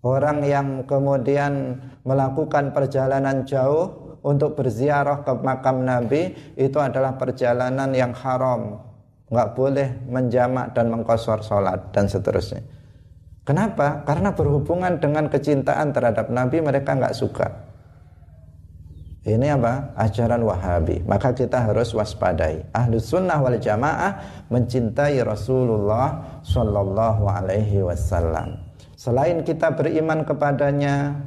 Orang 0.05 0.44
yang 0.44 0.85
kemudian 0.85 1.81
melakukan 2.05 2.77
perjalanan 2.77 3.48
jauh 3.48 4.20
untuk 4.20 4.53
berziarah 4.53 5.24
ke 5.24 5.33
makam 5.40 5.81
Nabi 5.81 6.37
itu 6.61 6.77
adalah 6.77 7.16
perjalanan 7.16 7.88
yang 7.96 8.12
haram, 8.12 8.85
nggak 9.33 9.48
boleh 9.57 9.88
menjamak 10.12 10.77
dan 10.77 10.92
mengkosor 10.92 11.40
sholat 11.40 11.88
dan 11.96 12.05
seterusnya. 12.05 12.61
Kenapa? 13.48 14.05
Karena 14.05 14.37
berhubungan 14.37 15.00
dengan 15.00 15.33
kecintaan 15.33 15.96
terhadap 15.96 16.29
Nabi 16.29 16.61
mereka 16.61 16.92
nggak 16.92 17.16
suka. 17.16 17.48
Ini 19.24 19.56
apa? 19.56 19.96
Ajaran 19.96 20.44
Wahabi. 20.44 21.00
Maka 21.08 21.32
kita 21.32 21.64
harus 21.64 21.96
waspadai. 21.96 22.60
Ahlu 22.76 23.00
sunnah 23.00 23.40
wal 23.40 23.56
jamaah 23.56 24.44
mencintai 24.52 25.16
Rasulullah 25.24 26.40
Sallallahu 26.44 27.24
Alaihi 27.24 27.80
Wasallam. 27.80 28.60
Selain 28.94 29.40
kita 29.40 29.72
beriman 29.72 30.28
kepadanya, 30.28 31.24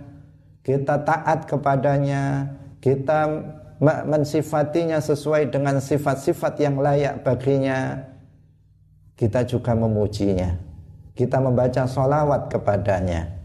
kita 0.61 1.01
taat 1.01 1.49
kepadanya, 1.49 2.53
kita 2.77 3.25
mensifatinya 3.81 4.97
sesuai 4.97 5.53
dengan 5.53 5.77
sifat-sifat 5.77 6.53
yang 6.57 6.81
layak 6.81 7.21
baginya 7.21 8.01
kita 9.13 9.45
juga 9.45 9.77
memujinya 9.77 10.57
kita 11.13 11.37
membaca 11.37 11.85
solawat 11.85 12.49
kepadanya 12.49 13.36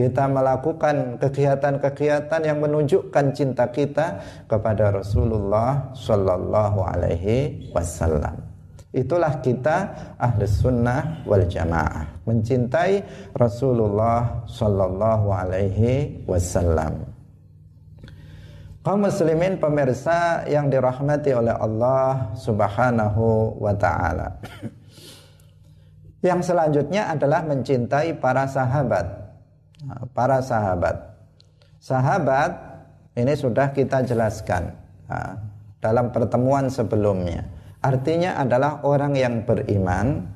kita 0.00 0.24
melakukan 0.24 1.20
kegiatan-kegiatan 1.20 2.40
yang 2.40 2.56
menunjukkan 2.64 3.36
cinta 3.36 3.68
kita 3.68 4.24
kepada 4.48 4.96
Rasulullah 4.96 5.92
Shallallahu 5.92 6.80
Alaihi 6.80 7.68
Wasallam. 7.76 8.40
Itulah 8.96 9.44
kita 9.44 9.76
ahli 10.16 10.48
sunnah 10.48 11.22
wal 11.28 11.44
jamaah 11.44 12.24
mencintai 12.24 13.04
Rasulullah 13.36 14.48
Shallallahu 14.48 15.28
Alaihi 15.28 16.24
Wasallam. 16.24 17.04
Kaum 18.80 19.04
muslimin 19.04 19.60
pemirsa 19.60 20.48
yang 20.48 20.72
dirahmati 20.72 21.36
oleh 21.36 21.52
Allah 21.52 22.32
Subhanahu 22.32 23.60
wa 23.60 23.76
taala. 23.76 24.40
Yang 26.24 26.48
selanjutnya 26.48 27.12
adalah 27.12 27.44
mencintai 27.44 28.16
para 28.16 28.48
sahabat. 28.48 29.19
Nah, 29.84 30.04
para 30.12 30.44
sahabat. 30.44 30.96
Sahabat 31.80 32.50
ini 33.16 33.32
sudah 33.32 33.72
kita 33.72 34.04
jelaskan 34.04 34.76
nah, 35.08 35.40
dalam 35.80 36.12
pertemuan 36.12 36.68
sebelumnya. 36.68 37.48
Artinya 37.80 38.36
adalah 38.36 38.84
orang 38.84 39.16
yang 39.16 39.48
beriman. 39.48 40.28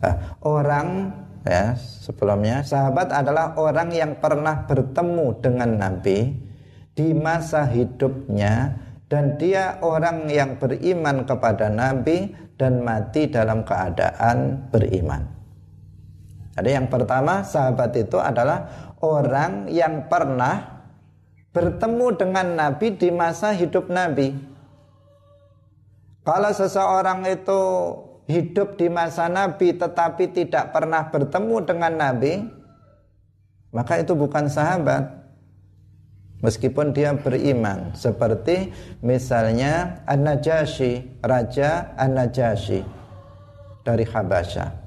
Nah, 0.00 0.14
orang 0.40 1.12
ya 1.44 1.76
sebelumnya 1.76 2.64
sahabat 2.64 3.12
adalah 3.12 3.52
orang 3.60 3.92
yang 3.92 4.16
pernah 4.16 4.64
bertemu 4.64 5.26
dengan 5.44 5.70
Nabi 5.76 6.32
di 6.96 7.12
masa 7.12 7.68
hidupnya 7.68 8.72
dan 9.12 9.36
dia 9.36 9.76
orang 9.84 10.32
yang 10.32 10.56
beriman 10.56 11.28
kepada 11.28 11.68
Nabi 11.68 12.32
dan 12.56 12.80
mati 12.80 13.28
dalam 13.28 13.68
keadaan 13.68 14.68
beriman. 14.72 15.41
Jadi 16.52 16.70
yang 16.76 16.88
pertama 16.92 17.40
sahabat 17.40 17.96
itu 17.96 18.20
adalah 18.20 18.92
orang 19.00 19.72
yang 19.72 20.04
pernah 20.04 20.84
bertemu 21.52 22.06
dengan 22.16 22.46
Nabi 22.56 22.92
di 22.92 23.08
masa 23.08 23.56
hidup 23.56 23.88
Nabi. 23.88 24.36
Kalau 26.22 26.52
seseorang 26.52 27.24
itu 27.24 27.60
hidup 28.28 28.76
di 28.76 28.86
masa 28.92 29.26
Nabi 29.32 29.74
tetapi 29.74 30.30
tidak 30.30 30.70
pernah 30.76 31.08
bertemu 31.08 31.56
dengan 31.64 31.92
Nabi, 31.96 32.44
maka 33.72 34.00
itu 34.00 34.12
bukan 34.12 34.46
sahabat. 34.46 35.24
Meskipun 36.42 36.90
dia 36.90 37.14
beriman. 37.14 37.94
Seperti 37.94 38.74
misalnya 38.98 40.02
An-Najasyi 40.10 41.22
raja 41.22 41.94
An-Najasyi 41.94 42.82
dari 43.86 44.02
Habasyah 44.02 44.81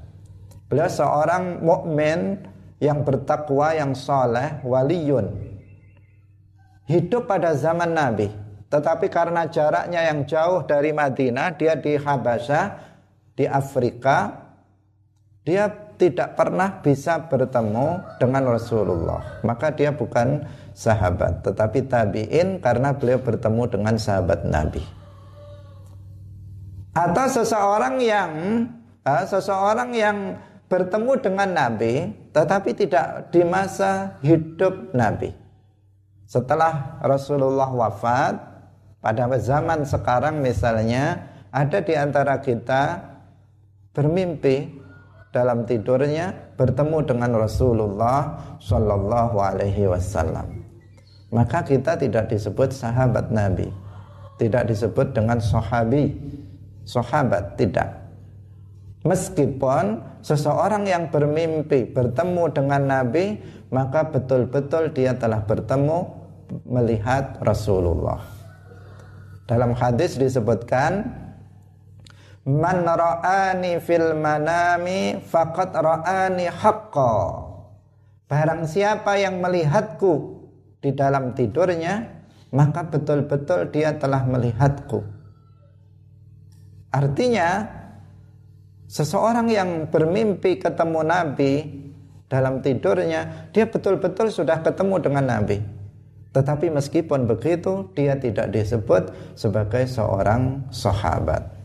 beliau 0.66 0.90
seorang 0.90 1.62
mukmin 1.62 2.42
yang 2.82 3.02
bertakwa 3.02 3.72
yang 3.72 3.96
soleh 3.96 4.60
waliyun. 4.62 5.32
Hidup 6.86 7.26
pada 7.26 7.56
zaman 7.56 7.96
Nabi. 7.96 8.30
Tetapi 8.66 9.06
karena 9.10 9.46
jaraknya 9.46 10.10
yang 10.10 10.26
jauh 10.26 10.66
dari 10.66 10.90
Madinah 10.90 11.54
dia 11.54 11.78
di 11.78 11.94
Habasyah 11.94 12.64
di 13.38 13.46
Afrika 13.46 14.42
dia 15.46 15.70
tidak 15.96 16.34
pernah 16.34 16.82
bisa 16.82 17.30
bertemu 17.30 18.02
dengan 18.18 18.42
Rasulullah. 18.50 19.40
Maka 19.46 19.70
dia 19.70 19.94
bukan 19.94 20.44
sahabat 20.76 21.46
tetapi 21.46 21.86
tabi'in 21.88 22.58
karena 22.60 22.92
beliau 22.92 23.22
bertemu 23.22 23.62
dengan 23.70 23.94
sahabat 23.96 24.44
Nabi. 24.44 24.82
Atau 26.92 27.26
seseorang 27.28 28.02
yang 28.02 28.32
uh, 29.06 29.24
seseorang 29.24 29.90
yang 29.94 30.18
bertemu 30.66 31.12
dengan 31.22 31.48
Nabi 31.50 32.10
tetapi 32.34 32.70
tidak 32.74 33.30
di 33.30 33.42
masa 33.46 34.18
hidup 34.22 34.92
Nabi. 34.92 35.30
Setelah 36.26 36.98
Rasulullah 37.02 37.70
wafat 37.70 38.34
pada 38.98 39.30
zaman 39.38 39.86
sekarang 39.86 40.42
misalnya 40.42 41.30
ada 41.54 41.78
di 41.78 41.94
antara 41.94 42.42
kita 42.42 42.98
bermimpi 43.94 44.82
dalam 45.30 45.62
tidurnya 45.64 46.54
bertemu 46.58 46.98
dengan 47.06 47.30
Rasulullah 47.38 48.18
Shallallahu 48.58 49.36
Alaihi 49.38 49.86
Wasallam. 49.86 50.66
Maka 51.30 51.62
kita 51.62 51.94
tidak 51.94 52.30
disebut 52.32 52.74
sahabat 52.74 53.30
Nabi 53.30 53.86
tidak 54.36 54.68
disebut 54.68 55.16
dengan 55.16 55.40
sahabi 55.40 56.12
sahabat 56.84 57.56
tidak. 57.56 57.88
Meskipun 59.04 60.02
seseorang 60.26 60.90
yang 60.90 61.06
bermimpi 61.14 61.86
bertemu 61.94 62.50
dengan 62.50 62.82
Nabi 62.82 63.38
maka 63.70 64.10
betul-betul 64.10 64.90
dia 64.90 65.14
telah 65.14 65.46
bertemu 65.46 66.26
melihat 66.66 67.38
Rasulullah 67.38 68.26
dalam 69.46 69.70
hadis 69.78 70.18
disebutkan 70.18 71.06
man 72.42 72.82
ra'ani 72.82 73.78
fil 73.78 74.18
manami 74.18 75.22
faqad 75.22 75.70
ra'ani 75.78 76.50
haqqa 76.50 77.14
barang 78.26 78.66
siapa 78.66 79.14
yang 79.22 79.38
melihatku 79.38 80.36
di 80.82 80.94
dalam 80.94 81.34
tidurnya, 81.34 82.22
maka 82.54 82.86
betul-betul 82.86 83.74
dia 83.74 83.98
telah 83.98 84.22
melihatku. 84.22 85.02
Artinya, 86.94 87.66
seseorang 88.86 89.50
yang 89.50 89.90
bermimpi 89.90 90.58
ketemu 90.58 91.00
Nabi 91.02 91.52
dalam 92.26 92.62
tidurnya 92.62 93.50
dia 93.54 93.66
betul-betul 93.70 94.30
sudah 94.30 94.62
ketemu 94.62 94.96
dengan 95.02 95.24
Nabi. 95.26 95.58
Tetapi 96.34 96.68
meskipun 96.68 97.24
begitu 97.24 97.88
dia 97.96 98.12
tidak 98.18 98.52
disebut 98.52 99.08
sebagai 99.38 99.88
seorang 99.88 100.68
sahabat. 100.68 101.56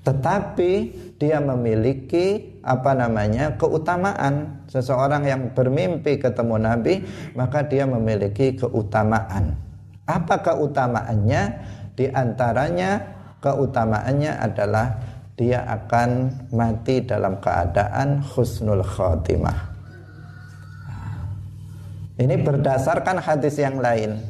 Tetapi 0.00 0.72
dia 1.20 1.42
memiliki 1.42 2.56
apa 2.64 2.96
namanya 2.96 3.58
keutamaan 3.60 4.64
seseorang 4.70 5.28
yang 5.28 5.42
bermimpi 5.52 6.16
ketemu 6.16 6.56
Nabi 6.56 6.94
maka 7.36 7.66
dia 7.66 7.84
memiliki 7.84 8.56
keutamaan. 8.56 9.58
Apa 10.08 10.40
keutamaannya? 10.40 11.42
Di 11.98 12.08
antaranya 12.08 13.02
keutamaannya 13.44 14.32
adalah 14.40 14.86
dia 15.34 15.66
akan 15.66 16.32
mati 16.54 17.02
dalam 17.02 17.38
keadaan 17.42 18.22
husnul 18.22 18.84
khotimah. 18.84 19.70
Ini 22.20 22.36
berdasarkan 22.44 23.16
hadis 23.24 23.56
yang 23.56 23.80
lain 23.80 24.20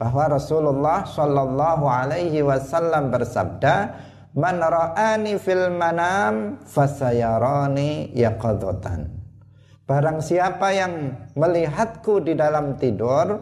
bahwa 0.00 0.40
Rasulullah 0.40 1.04
Shallallahu 1.04 1.84
Alaihi 1.84 2.40
Wasallam 2.40 3.12
bersabda, 3.12 3.74
"Man 4.32 4.56
ra'ani 4.58 5.36
fil 5.36 5.68
manam 5.68 6.64
fasayarani 6.64 8.16
yaqadatan." 8.16 9.12
Barang 9.84 10.24
siapa 10.24 10.72
yang 10.72 11.12
melihatku 11.36 12.24
di 12.24 12.32
dalam 12.32 12.80
tidur, 12.80 13.36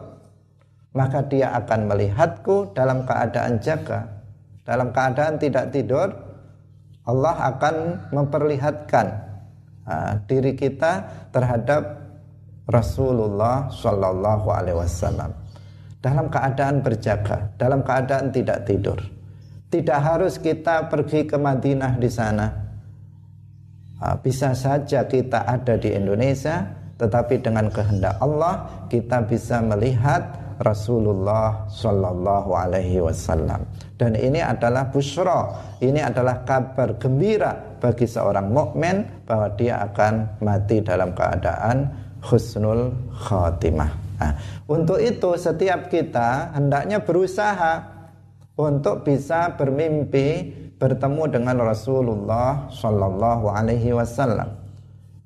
maka 0.91 1.23
dia 1.23 1.55
akan 1.55 1.87
melihatku 1.87 2.75
dalam 2.75 3.07
keadaan 3.07 3.63
jaga. 3.63 4.11
Dalam 4.67 4.91
keadaan 4.91 5.39
tidak 5.39 5.71
tidur, 5.71 6.11
Allah 7.03 7.35
akan 7.51 7.75
memperlihatkan 8.15 9.05
uh, 9.83 10.13
diri 10.27 10.55
kita 10.55 11.03
terhadap 11.35 12.03
Rasulullah 12.63 13.67
Shallallahu 13.67 14.47
Alaihi 14.47 14.79
Wasallam 14.79 15.35
dalam 16.03 16.27
keadaan 16.27 16.83
berjaga, 16.83 17.55
dalam 17.55 17.79
keadaan 17.83 18.31
tidak 18.31 18.67
tidur. 18.67 18.99
Tidak 19.71 19.99
harus 19.99 20.37
kita 20.37 20.91
pergi 20.91 21.25
ke 21.25 21.39
Madinah 21.39 21.95
di 21.97 22.11
sana. 22.11 22.47
Ah, 24.03 24.19
bisa 24.19 24.51
saja 24.51 25.07
kita 25.07 25.47
ada 25.47 25.79
di 25.79 25.95
Indonesia, 25.95 26.67
tetapi 26.99 27.39
dengan 27.39 27.71
kehendak 27.71 28.19
Allah 28.19 28.85
kita 28.91 29.23
bisa 29.23 29.63
melihat 29.63 30.42
Rasulullah 30.61 31.65
Shallallahu 31.69 32.51
Alaihi 32.53 33.01
Wasallam. 33.01 33.65
Dan 33.97 34.17
ini 34.17 34.41
adalah 34.41 34.89
busro, 34.89 35.53
ini 35.81 36.01
adalah 36.01 36.41
kabar 36.45 36.97
gembira 36.97 37.77
bagi 37.77 38.05
seorang 38.05 38.49
mukmin 38.51 39.03
bahwa 39.27 39.51
dia 39.57 39.81
akan 39.85 40.43
mati 40.43 40.79
dalam 40.81 41.13
keadaan 41.13 41.89
husnul 42.23 42.93
khatimah. 43.11 43.91
Nah, 44.23 44.33
untuk 44.71 45.03
itu 45.03 45.35
setiap 45.35 45.91
kita 45.91 46.55
hendaknya 46.55 47.03
berusaha 47.03 47.83
untuk 48.55 49.03
bisa 49.03 49.57
bermimpi 49.57 50.55
bertemu 50.79 51.23
dengan 51.27 51.57
Rasulullah 51.63 52.71
Shallallahu 52.71 53.51
Alaihi 53.51 53.91
Wasallam. 53.91 54.62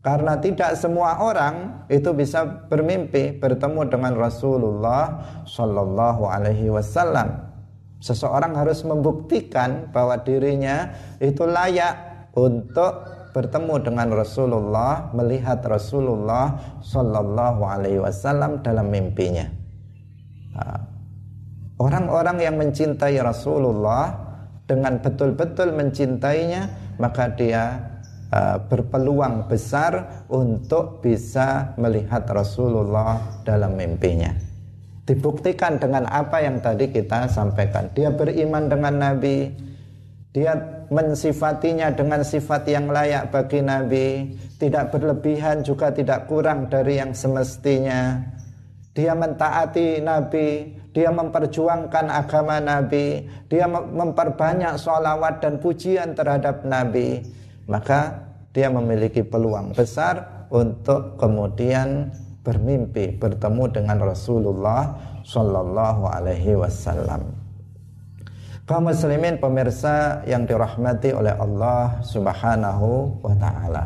Karena 0.06 0.40
tidak 0.40 0.78
semua 0.80 1.20
orang 1.20 1.84
itu 1.92 2.14
bisa 2.16 2.46
bermimpi 2.72 3.36
bertemu 3.42 3.82
dengan 3.92 4.14
Rasulullah 4.16 5.20
Shallallahu 5.44 6.24
Alaihi 6.30 6.72
Wasallam. 6.72 7.44
Seseorang 7.98 8.54
harus 8.54 8.86
membuktikan 8.86 9.90
bahwa 9.90 10.22
dirinya 10.22 10.94
itu 11.18 11.44
layak 11.44 12.30
untuk 12.38 13.18
bertemu 13.34 13.76
dengan 13.84 14.08
Rasulullah, 14.14 15.10
melihat 15.14 15.66
Rasulullah 15.66 16.78
Shallallahu 16.82 17.62
Alaihi 17.66 18.02
Wasallam 18.02 18.62
dalam 18.62 18.90
mimpinya. 18.94 19.50
Orang-orang 21.78 22.42
yang 22.42 22.56
mencintai 22.58 23.22
Rasulullah 23.22 24.14
dengan 24.66 24.98
betul-betul 24.98 25.74
mencintainya, 25.74 26.70
maka 26.98 27.30
dia 27.38 27.87
uh, 28.32 28.58
berpeluang 28.68 29.48
besar 29.48 30.26
untuk 30.32 31.00
bisa 31.04 31.76
melihat 31.80 32.28
Rasulullah 32.28 33.42
dalam 33.48 33.76
mimpinya. 33.76 34.32
Dibuktikan 35.08 35.80
dengan 35.80 36.04
apa 36.12 36.44
yang 36.44 36.60
tadi 36.60 36.92
kita 36.92 37.32
sampaikan. 37.32 37.88
Dia 37.96 38.12
beriman 38.12 38.68
dengan 38.68 38.96
Nabi, 39.00 39.56
dia 40.36 40.54
mensifatinya 40.92 41.96
dengan 41.96 42.24
sifat 42.28 42.68
yang 42.68 42.92
layak 42.92 43.32
bagi 43.32 43.64
Nabi, 43.64 44.36
tidak 44.60 44.92
berlebihan 44.92 45.64
juga 45.64 45.96
tidak 45.96 46.28
kurang 46.28 46.68
dari 46.68 47.00
yang 47.00 47.16
semestinya. 47.16 48.20
Dia 48.92 49.14
mentaati 49.14 50.02
Nabi, 50.02 50.74
dia 50.90 51.14
memperjuangkan 51.14 52.10
agama 52.10 52.58
Nabi, 52.58 53.30
dia 53.46 53.70
memperbanyak 53.70 54.76
sholawat 54.82 55.40
dan 55.40 55.62
pujian 55.62 56.18
terhadap 56.18 56.66
Nabi. 56.66 57.22
Maka 57.68 58.32
dia 58.56 58.72
memiliki 58.72 59.22
peluang 59.22 59.76
besar 59.76 60.48
untuk 60.50 61.20
kemudian 61.20 62.16
bermimpi 62.42 63.20
bertemu 63.20 63.64
dengan 63.76 64.00
Rasulullah 64.00 64.96
Shallallahu 65.28 66.08
Alaihi 66.08 66.56
Wasallam 66.56 67.48
kaum 68.68 68.92
muslimin 68.92 69.40
pemirsa 69.40 70.22
yang 70.28 70.44
dirahmati 70.44 71.16
oleh 71.16 71.32
Allah 71.40 72.04
Subhanahu 72.04 73.24
wa 73.24 73.34
taala. 73.40 73.84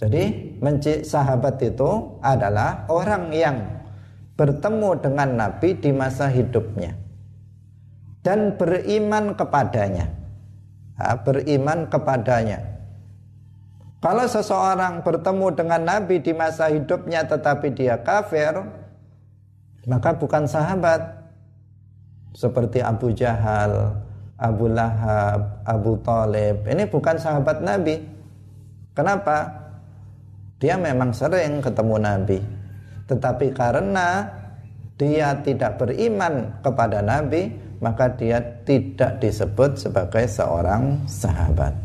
Jadi 0.00 0.58
sahabat 1.04 1.60
itu 1.62 2.18
adalah 2.24 2.88
orang 2.90 3.30
yang 3.30 3.56
bertemu 4.34 4.98
dengan 4.98 5.28
Nabi 5.38 5.78
di 5.78 5.94
masa 5.94 6.26
hidupnya 6.26 6.96
dan 8.24 8.56
beriman 8.58 9.36
kepadanya. 9.38 10.23
Beriman 10.96 11.90
kepadanya. 11.90 12.62
Kalau 13.98 14.28
seseorang 14.28 15.00
bertemu 15.00 15.46
dengan 15.56 15.80
Nabi 15.80 16.20
di 16.20 16.36
masa 16.36 16.68
hidupnya 16.68 17.24
tetapi 17.24 17.72
dia 17.72 17.96
kafir, 17.98 18.52
maka 19.88 20.12
bukan 20.12 20.44
sahabat 20.44 21.24
seperti 22.36 22.84
Abu 22.84 23.16
Jahal, 23.16 23.96
Abu 24.36 24.68
Lahab, 24.68 25.64
Abu 25.64 25.96
Talib. 26.04 26.68
Ini 26.68 26.84
bukan 26.90 27.16
sahabat 27.16 27.64
Nabi. 27.64 27.96
Kenapa? 28.92 29.50
Dia 30.60 30.76
memang 30.76 31.10
sering 31.16 31.64
ketemu 31.64 31.96
Nabi. 31.96 32.38
Tetapi 33.08 33.56
karena 33.56 34.28
dia 35.00 35.32
tidak 35.42 35.80
beriman 35.80 36.60
kepada 36.60 37.00
Nabi, 37.00 37.63
maka 37.84 38.08
dia 38.16 38.40
tidak 38.64 39.20
disebut 39.20 39.76
sebagai 39.76 40.24
seorang 40.24 41.04
sahabat. 41.04 41.76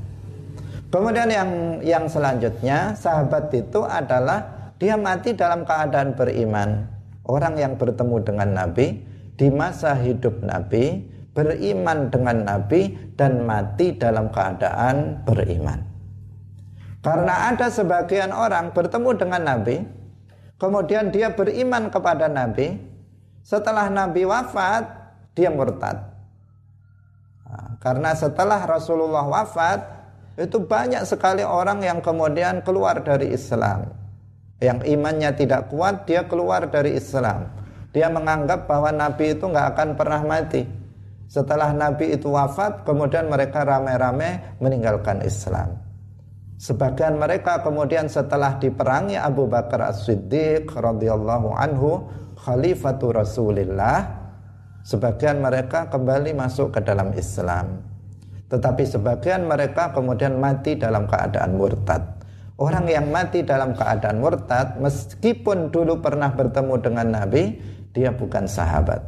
Kemudian 0.87 1.27
yang 1.27 1.51
yang 1.83 2.05
selanjutnya, 2.07 2.95
sahabat 2.95 3.51
itu 3.51 3.83
adalah 3.83 4.71
dia 4.79 4.95
mati 4.95 5.35
dalam 5.35 5.67
keadaan 5.67 6.15
beriman. 6.15 6.87
Orang 7.27 7.59
yang 7.59 7.75
bertemu 7.75 8.17
dengan 8.23 8.49
Nabi, 8.55 8.97
di 9.35 9.47
masa 9.51 9.93
hidup 9.99 10.39
Nabi 10.39 11.03
beriman 11.35 12.11
dengan 12.11 12.43
Nabi 12.43 12.95
dan 13.15 13.45
mati 13.47 13.95
dalam 13.95 14.27
keadaan 14.33 15.23
beriman. 15.23 15.79
Karena 16.99 17.53
ada 17.53 17.71
sebagian 17.71 18.35
orang 18.35 18.75
bertemu 18.75 19.09
dengan 19.15 19.41
Nabi, 19.45 19.79
kemudian 20.59 21.15
dia 21.15 21.31
beriman 21.31 21.87
kepada 21.87 22.27
Nabi, 22.27 22.75
setelah 23.39 23.87
Nabi 23.87 24.27
wafat, 24.27 24.98
dia 25.39 25.47
murtad. 25.47 26.03
Nah, 27.47 27.79
karena 27.79 28.11
setelah 28.11 28.59
Rasulullah 28.67 29.23
wafat, 29.23 29.79
itu 30.35 30.59
banyak 30.59 31.07
sekali 31.07 31.47
orang 31.47 31.79
yang 31.79 32.03
kemudian 32.03 32.59
keluar 32.59 32.99
dari 32.99 33.31
Islam. 33.31 33.87
Yang 34.59 34.91
imannya 34.91 35.31
tidak 35.39 35.71
kuat, 35.71 36.03
dia 36.03 36.27
keluar 36.27 36.67
dari 36.67 36.99
Islam. 36.99 37.47
Dia 37.95 38.11
menganggap 38.11 38.67
bahwa 38.67 38.91
Nabi 38.91 39.39
itu 39.39 39.47
nggak 39.47 39.67
akan 39.71 39.89
pernah 39.95 40.21
mati. 40.27 40.67
Setelah 41.31 41.71
Nabi 41.71 42.19
itu 42.19 42.27
wafat, 42.27 42.83
kemudian 42.83 43.31
mereka 43.31 43.63
rame-rame 43.63 44.59
meninggalkan 44.59 45.23
Islam. 45.23 45.79
Sebagian 46.59 47.15
mereka 47.15 47.63
kemudian 47.63 48.11
setelah 48.11 48.59
diperangi 48.59 49.15
Abu 49.15 49.47
Bakar 49.47 49.95
As-Siddiq 49.95 50.67
radhiyallahu 50.67 51.55
anhu 51.55 52.03
khalifatu 52.35 53.15
Rasulillah, 53.15 54.18
sebagian 54.83 55.43
mereka 55.43 55.87
kembali 55.91 56.35
masuk 56.35 56.75
ke 56.75 56.79
dalam 56.83 57.11
Islam. 57.15 57.81
Tetapi 58.49 58.83
sebagian 58.83 59.45
mereka 59.45 59.93
kemudian 59.93 60.41
mati 60.41 60.73
dalam 60.73 61.05
keadaan 61.05 61.53
murtad. 61.53 62.01
Orang 62.59 62.91
yang 62.91 63.07
mati 63.07 63.45
dalam 63.45 63.71
keadaan 63.71 64.19
murtad 64.19 64.81
meskipun 64.81 65.71
dulu 65.71 66.03
pernah 66.03 66.33
bertemu 66.33 66.75
dengan 66.81 67.07
Nabi, 67.23 67.55
dia 67.95 68.11
bukan 68.11 68.49
sahabat. 68.49 68.99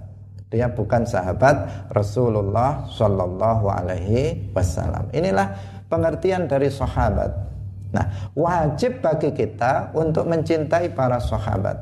Dia 0.51 0.67
bukan 0.67 1.07
sahabat 1.07 1.89
Rasulullah 1.95 2.83
Shallallahu 2.91 3.65
Alaihi 3.71 4.51
Wasallam. 4.51 5.07
Inilah 5.15 5.55
pengertian 5.87 6.47
dari 6.47 6.67
sahabat. 6.67 7.31
Nah, 7.91 8.31
wajib 8.35 9.03
bagi 9.03 9.31
kita 9.31 9.95
untuk 9.95 10.27
mencintai 10.27 10.91
para 10.91 11.19
sahabat. 11.19 11.75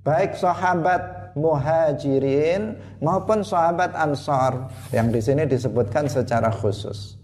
Baik 0.00 0.36
sahabat 0.36 1.19
muhajirin 1.34 2.78
maupun 3.02 3.42
sahabat 3.42 3.94
ansar 3.94 4.70
yang 4.94 5.10
di 5.10 5.20
sini 5.22 5.46
disebutkan 5.46 6.06
secara 6.06 6.50
khusus. 6.50 7.18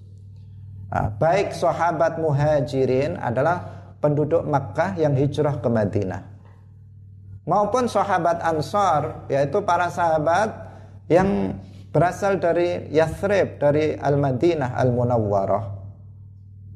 Nah, 0.91 1.11
baik 1.19 1.51
sahabat 1.51 2.23
muhajirin 2.23 3.19
adalah 3.19 3.63
penduduk 3.99 4.47
Makkah 4.47 4.95
yang 4.97 5.19
hijrah 5.19 5.59
ke 5.59 5.69
Madinah. 5.69 6.23
Maupun 7.47 7.87
sahabat 7.87 8.43
ansar 8.43 9.27
yaitu 9.31 9.63
para 9.63 9.87
sahabat 9.91 10.51
yang 11.07 11.55
berasal 11.95 12.39
dari 12.43 12.91
Yathrib, 12.91 13.63
dari 13.63 13.95
Al-Madinah 13.95 14.75
Al-Munawwarah 14.75 15.77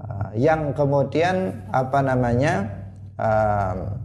Ah, 0.00 0.32
yang 0.32 0.72
kemudian 0.72 1.52
apa 1.68 2.00
namanya 2.00 2.64
uh, 3.20 3.99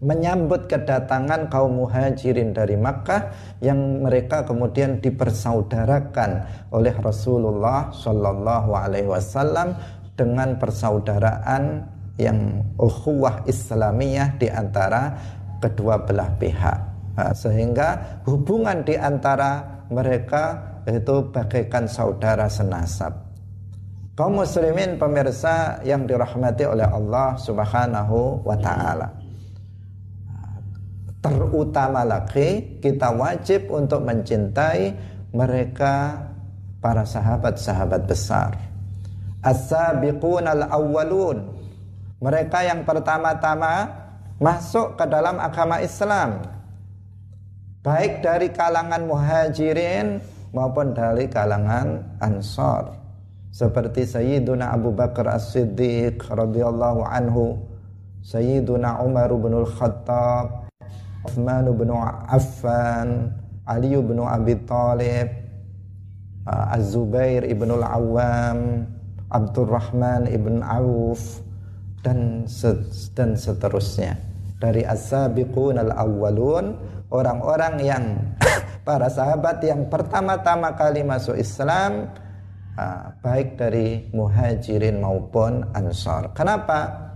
menyambut 0.00 0.68
kedatangan 0.68 1.48
kaum 1.48 1.80
muhajirin 1.84 2.52
dari 2.52 2.76
Makkah 2.76 3.32
yang 3.64 4.04
mereka 4.04 4.44
kemudian 4.44 5.00
dipersaudarakan 5.00 6.30
oleh 6.72 6.94
Rasulullah 7.00 7.88
Shallallahu 7.92 8.70
Alaihi 8.76 9.08
Wasallam 9.08 9.76
dengan 10.16 10.60
persaudaraan 10.60 11.84
yang 12.16 12.64
ukhuwah 12.80 13.44
Islamiyah 13.44 14.40
di 14.40 14.48
antara 14.48 15.16
kedua 15.60 16.00
belah 16.04 16.32
pihak 16.36 16.78
sehingga 17.32 18.20
hubungan 18.28 18.84
di 18.84 18.96
antara 18.96 19.84
mereka 19.88 20.76
itu 20.84 21.28
bagaikan 21.32 21.88
saudara 21.88 22.48
senasab 22.48 23.26
Kaum 24.16 24.40
muslimin 24.40 24.96
pemirsa 24.96 25.76
yang 25.84 26.08
dirahmati 26.08 26.64
oleh 26.64 26.88
Allah 26.88 27.36
Subhanahu 27.36 28.40
wa 28.48 28.56
taala. 28.56 29.25
Terutama 31.26 32.06
lagi 32.06 32.78
kita 32.78 33.10
wajib 33.10 33.66
untuk 33.74 34.06
mencintai 34.06 34.94
mereka 35.34 36.22
para 36.78 37.02
sahabat-sahabat 37.02 38.06
besar. 38.06 38.54
As-sabiqun 39.42 40.46
al-awwalun. 40.46 41.50
Mereka 42.22 42.58
yang 42.64 42.86
pertama-tama 42.86 43.90
masuk 44.38 44.94
ke 44.94 45.04
dalam 45.10 45.36
agama 45.42 45.82
Islam. 45.82 46.46
Baik 47.82 48.22
dari 48.22 48.50
kalangan 48.50 49.02
muhajirin 49.06 50.18
maupun 50.50 50.96
dari 50.96 51.30
kalangan 51.30 52.18
ansar 52.18 53.06
seperti 53.56 54.04
Sayyiduna 54.04 54.74
Abu 54.74 54.92
Bakar 54.92 55.32
As-Siddiq 55.32 56.20
radhiyallahu 56.28 57.08
anhu, 57.08 57.56
Sayyiduna 58.20 59.00
Umar 59.00 59.32
bin 59.32 59.56
Al-Khattab, 59.56 60.65
Uthman 61.26 61.66
bin 61.74 61.90
Affan, 62.30 63.34
Ali 63.66 63.98
bin 63.98 64.22
Abi 64.22 64.54
Talib, 64.62 65.26
uh, 66.46 66.74
Az-Zubair 66.78 67.42
ibn 67.42 67.66
Al-Awwam, 67.74 68.86
Abdurrahman 69.34 70.30
ibn 70.30 70.62
Auf 70.62 71.42
dan 72.06 72.46
dan 73.18 73.34
seterusnya 73.34 74.14
dari 74.62 74.86
as-sabiqun 74.86 75.82
al-awwalun 75.82 76.78
orang-orang 77.10 77.74
yang 77.82 78.04
para 78.86 79.10
sahabat 79.10 79.58
yang 79.66 79.90
pertama-tama 79.90 80.78
kali 80.78 81.02
masuk 81.02 81.34
Islam 81.34 82.14
uh, 82.78 83.10
baik 83.18 83.58
dari 83.58 84.06
muhajirin 84.14 85.02
maupun 85.02 85.66
ansar. 85.74 86.30
Kenapa? 86.38 87.10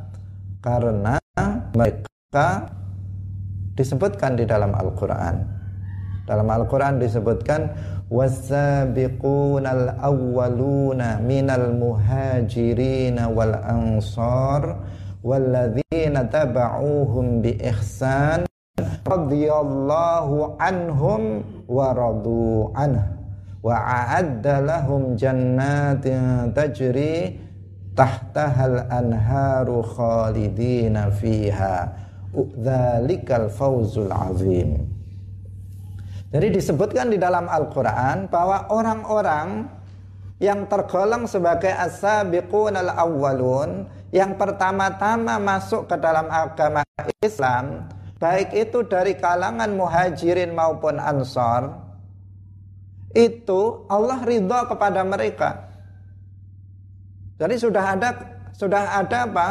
Karena 0.58 1.16
mereka 1.72 2.79
disebutkan 3.80 4.36
di 4.36 4.44
dalam 4.44 4.76
Al-Quran. 4.76 5.40
Dalam 6.28 6.46
Al-Quran 6.46 7.00
disebutkan 7.00 7.72
al 8.12 9.84
awwaluna 9.98 11.18
minal 11.24 11.72
muhajirin 11.72 13.16
wal 13.32 13.56
ansar 13.64 14.78
walladzina 15.24 16.28
taba'uhum 16.28 17.40
bi 17.40 17.56
ihsan 17.64 18.44
radhiyallahu 19.08 20.60
anhum 20.60 21.42
wa 21.66 21.90
radu 21.96 22.70
anhu 22.76 23.20
wa 23.60 23.76
a'adda 23.76 24.64
lahum 24.64 25.18
jannatin 25.20 26.48
tajri 26.56 27.36
tahtahal 27.92 28.88
anharu 28.88 29.84
khalidina 29.84 31.12
fiha 31.12 32.09
dzalikal 32.32 33.50
fawzul 33.50 34.10
azim 34.10 34.86
jadi 36.30 36.46
disebutkan 36.54 37.10
di 37.10 37.18
dalam 37.18 37.50
Al-Quran 37.50 38.30
bahwa 38.30 38.70
orang-orang 38.70 39.66
yang 40.38 40.64
tergolong 40.70 41.26
sebagai 41.26 41.74
as-sabiqun 41.74 42.78
al-awwalun 42.78 43.84
yang 44.14 44.38
pertama-tama 44.38 45.36
masuk 45.42 45.90
ke 45.90 45.98
dalam 45.98 46.30
agama 46.30 46.86
Islam 47.20 47.90
baik 48.20 48.54
itu 48.54 48.86
dari 48.86 49.18
kalangan 49.18 49.74
muhajirin 49.74 50.54
maupun 50.54 50.96
ansor 51.02 51.90
itu 53.10 53.90
Allah 53.90 54.22
ridho 54.22 54.60
kepada 54.70 55.02
mereka. 55.02 55.66
Jadi 57.40 57.54
sudah 57.58 57.84
ada 57.96 58.10
sudah 58.54 59.02
ada 59.02 59.18
apa? 59.26 59.48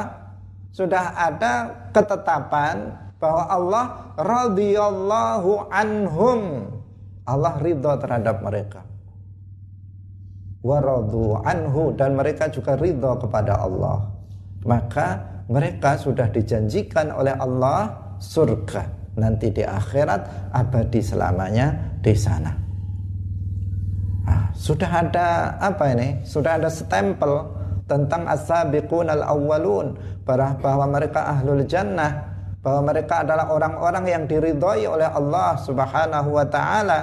Sudah 0.80 1.11
ada 1.11 1.75
ketetapan 1.91 2.95
bahwa 3.19 3.43
Allah 3.51 3.86
radhiyallahu 4.15 5.67
anhum. 5.67 6.71
Allah 7.27 7.59
ridho 7.59 7.99
terhadap 7.99 8.39
mereka. 8.39 8.88
Waradu 10.63 11.36
anhu 11.43 11.91
dan 11.99 12.15
mereka 12.15 12.47
juga 12.47 12.80
ridho 12.80 13.11
kepada 13.19 13.59
Allah. 13.59 14.07
Maka 14.63 15.19
mereka 15.51 15.99
sudah 15.99 16.32
dijanjikan 16.32 17.11
oleh 17.11 17.36
Allah 17.36 18.15
surga 18.23 19.11
nanti 19.19 19.51
di 19.51 19.67
akhirat 19.67 20.55
abadi 20.55 21.03
selamanya 21.03 21.99
di 21.99 22.15
sana. 22.15 22.55
Ah, 24.23 24.47
sudah 24.55 24.88
ada 24.95 25.59
apa 25.59 25.91
ini? 25.91 26.23
Sudah 26.23 26.55
ada 26.55 26.71
stempel 26.71 27.59
tentang 27.90 28.30
as-sabiqun 28.30 29.10
al-awwalun 29.10 29.98
bahwa 30.24 30.86
mereka 30.86 31.26
ahlul 31.26 31.66
jannah, 31.66 32.30
bahwa 32.62 32.94
mereka 32.94 33.26
adalah 33.26 33.50
orang-orang 33.50 34.06
yang 34.06 34.24
diridhoi 34.30 34.86
oleh 34.86 35.10
Allah 35.10 35.58
Subhanahu 35.58 36.30
wa 36.30 36.46
taala. 36.46 37.00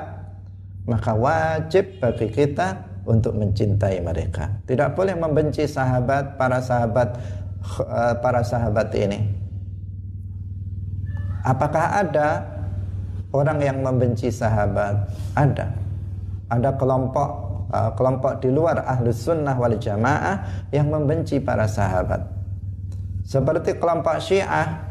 Maka 0.86 1.18
wajib 1.18 1.98
bagi 1.98 2.30
kita 2.30 2.86
untuk 3.02 3.34
mencintai 3.34 3.98
mereka. 3.98 4.62
Tidak 4.70 4.94
boleh 4.94 5.18
membenci 5.18 5.66
sahabat 5.66 6.38
para 6.38 6.62
sahabat 6.62 7.18
eh, 7.82 8.14
para 8.22 8.40
sahabat 8.46 8.94
ini. 8.94 9.18
Apakah 11.42 12.06
ada 12.06 12.46
orang 13.34 13.58
yang 13.58 13.82
membenci 13.82 14.30
sahabat? 14.30 15.10
Ada 15.34 15.86
ada 16.46 16.70
kelompok 16.78 17.45
uh, 17.70 17.90
kelompok 17.94 18.42
di 18.42 18.50
luar 18.52 18.84
ahlus 18.84 19.24
sunnah 19.24 19.54
wal 19.56 19.74
jamaah 19.74 20.68
yang 20.74 20.90
membenci 20.90 21.38
para 21.42 21.66
sahabat. 21.66 22.22
Seperti 23.26 23.78
kelompok 23.78 24.22
syiah. 24.22 24.86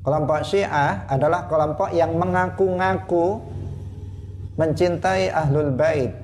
Kelompok 0.00 0.40
syiah 0.46 1.04
adalah 1.10 1.50
kelompok 1.50 1.90
yang 1.90 2.14
mengaku-ngaku 2.14 3.42
mencintai 4.56 5.28
ahlul 5.34 5.74
bait 5.74 6.14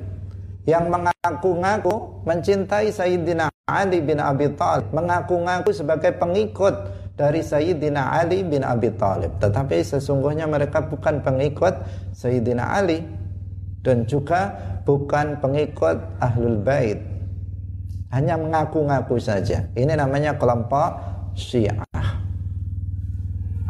yang 0.65 0.87
mengaku-ngaku 0.87 2.23
mencintai 2.23 2.95
Sayyidina 2.95 3.51
Ali 3.67 3.99
bin 3.99 4.23
Abi 4.23 4.55
Thalib 4.55 4.95
mengaku-ngaku 4.95 5.75
sebagai 5.75 6.15
pengikut 6.15 6.75
dari 7.19 7.43
Sayyidina 7.43 8.15
Ali 8.15 8.47
bin 8.47 8.65
Abi 8.65 8.95
Thalib. 8.95 9.37
Tetapi 9.43 9.83
sesungguhnya 9.83 10.47
mereka 10.47 10.81
bukan 10.87 11.21
pengikut 11.21 11.75
Sayyidina 12.15 12.79
Ali 12.79 13.05
dan 13.83 14.07
juga 14.07 14.55
bukan 14.83 15.39
pengikut 15.39 15.99
ahlul 16.19 16.59
bait. 16.61 16.99
Hanya 18.13 18.37
mengaku-ngaku 18.37 19.17
saja. 19.17 19.65
Ini 19.73 19.97
namanya 19.97 20.37
kelompok 20.37 21.01
syiah. 21.33 21.81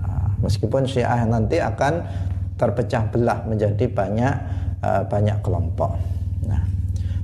Ah, 0.03 0.29
meskipun 0.43 0.83
syiah 0.83 1.23
nanti 1.23 1.63
akan 1.63 2.03
terpecah 2.59 3.07
belah 3.11 3.43
menjadi 3.47 3.87
banyak 3.87 4.35
uh, 4.83 5.03
banyak 5.07 5.39
kelompok. 5.43 5.95
Nah 6.47 6.63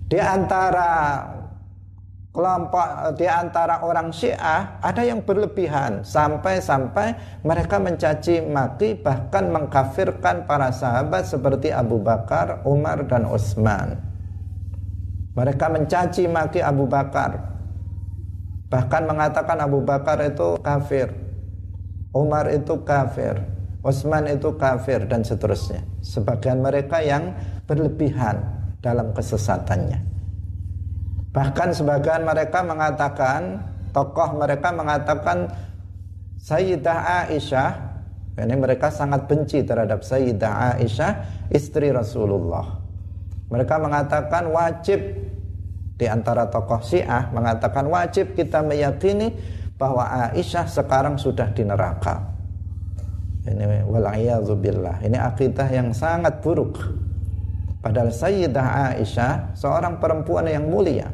di 0.08 0.18
antara 0.18 1.20
kelompok 2.28 3.16
di 3.16 3.24
antara 3.24 3.80
orang 3.80 4.12
Syiah 4.12 4.78
ada 4.84 5.00
yang 5.00 5.24
berlebihan 5.24 6.04
sampai-sampai 6.04 7.40
mereka 7.42 7.80
mencaci 7.80 8.44
maki 8.44 9.00
bahkan 9.00 9.48
mengkafirkan 9.48 10.44
para 10.44 10.68
sahabat 10.68 11.24
seperti 11.24 11.72
Abu 11.72 11.98
Bakar, 11.98 12.62
Umar 12.68 13.08
dan 13.08 13.24
Utsman. 13.26 13.98
Mereka 15.32 15.66
mencaci 15.70 16.26
maki 16.26 16.60
Abu 16.60 16.90
Bakar. 16.90 17.58
Bahkan 18.68 19.02
mengatakan 19.06 19.58
Abu 19.64 19.80
Bakar 19.80 20.20
itu 20.20 20.58
kafir. 20.60 21.14
Umar 22.12 22.50
itu 22.52 22.84
kafir. 22.84 23.38
Utsman 23.80 24.26
itu 24.26 24.58
kafir 24.58 25.06
dan 25.06 25.22
seterusnya. 25.22 25.86
Sebagian 26.02 26.58
mereka 26.58 26.98
yang 27.00 27.38
berlebihan 27.70 28.42
dalam 28.82 29.14
kesesatannya. 29.14 30.17
Bahkan 31.32 31.76
sebagian 31.76 32.24
mereka 32.24 32.64
mengatakan, 32.64 33.60
tokoh 33.92 34.40
mereka 34.40 34.72
mengatakan 34.72 35.48
Sayyidah 36.38 37.28
Aisyah, 37.28 37.70
ini 38.38 38.54
mereka 38.54 38.88
sangat 38.88 39.28
benci 39.28 39.60
terhadap 39.66 40.06
Sayyidah 40.06 40.78
Aisyah, 40.78 41.12
istri 41.52 41.92
Rasulullah. 41.92 42.80
Mereka 43.48 43.74
mengatakan 43.80 44.48
wajib 44.52 45.00
di 45.98 46.06
antara 46.06 46.46
tokoh 46.46 46.78
Syiah 46.78 47.26
mengatakan 47.34 47.90
wajib 47.90 48.38
kita 48.38 48.62
meyakini 48.62 49.34
bahwa 49.74 50.30
Aisyah 50.30 50.70
sekarang 50.70 51.18
sudah 51.18 51.50
di 51.50 51.66
neraka. 51.66 52.22
Ini. 53.48 53.82
Ini 55.02 55.18
akidah 55.18 55.68
yang 55.72 55.90
sangat 55.96 56.44
buruk. 56.44 57.07
Padahal 57.78 58.10
Sayyidah 58.10 58.96
Aisyah 58.98 59.54
seorang 59.54 60.02
perempuan 60.02 60.50
yang 60.50 60.66
mulia. 60.66 61.10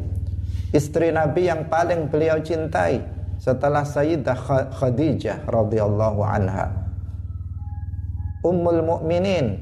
Istri 0.75 1.15
Nabi 1.15 1.47
yang 1.47 1.69
paling 1.71 2.09
beliau 2.09 2.41
cintai 2.41 3.05
setelah 3.37 3.85
Sayyidah 3.85 4.73
Khadijah 4.75 5.45
radhiyallahu 5.47 6.21
anha. 6.25 6.73
Ummul 8.45 8.85
Mukminin, 8.85 9.57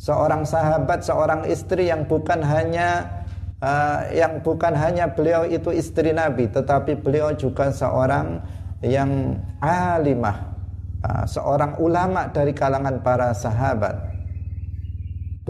seorang 0.00 0.44
sahabat, 0.44 1.04
seorang 1.04 1.44
istri 1.48 1.88
yang 1.92 2.08
bukan 2.08 2.40
hanya 2.40 3.20
uh, 3.60 4.08
yang 4.10 4.40
bukan 4.40 4.72
hanya 4.74 5.12
beliau 5.12 5.44
itu 5.46 5.70
istri 5.70 6.10
Nabi 6.10 6.48
tetapi 6.50 6.98
beliau 6.98 7.32
juga 7.36 7.70
seorang 7.70 8.40
yang 8.80 9.36
alimah 9.60 10.56
uh, 11.04 11.24
seorang 11.28 11.76
ulama 11.78 12.28
dari 12.32 12.56
kalangan 12.56 13.00
para 13.04 13.30
sahabat 13.36 14.09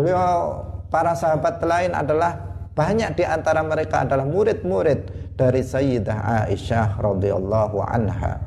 beliau 0.01 0.65
para 0.89 1.13
sahabat 1.13 1.61
lain 1.61 1.93
adalah 1.93 2.41
banyak 2.73 3.21
di 3.21 3.25
antara 3.29 3.61
mereka 3.61 4.09
adalah 4.09 4.25
murid-murid 4.25 5.13
dari 5.37 5.61
Sayyidah 5.61 6.49
Aisyah 6.49 6.97
radhiyallahu 6.97 7.85
anha. 7.85 8.41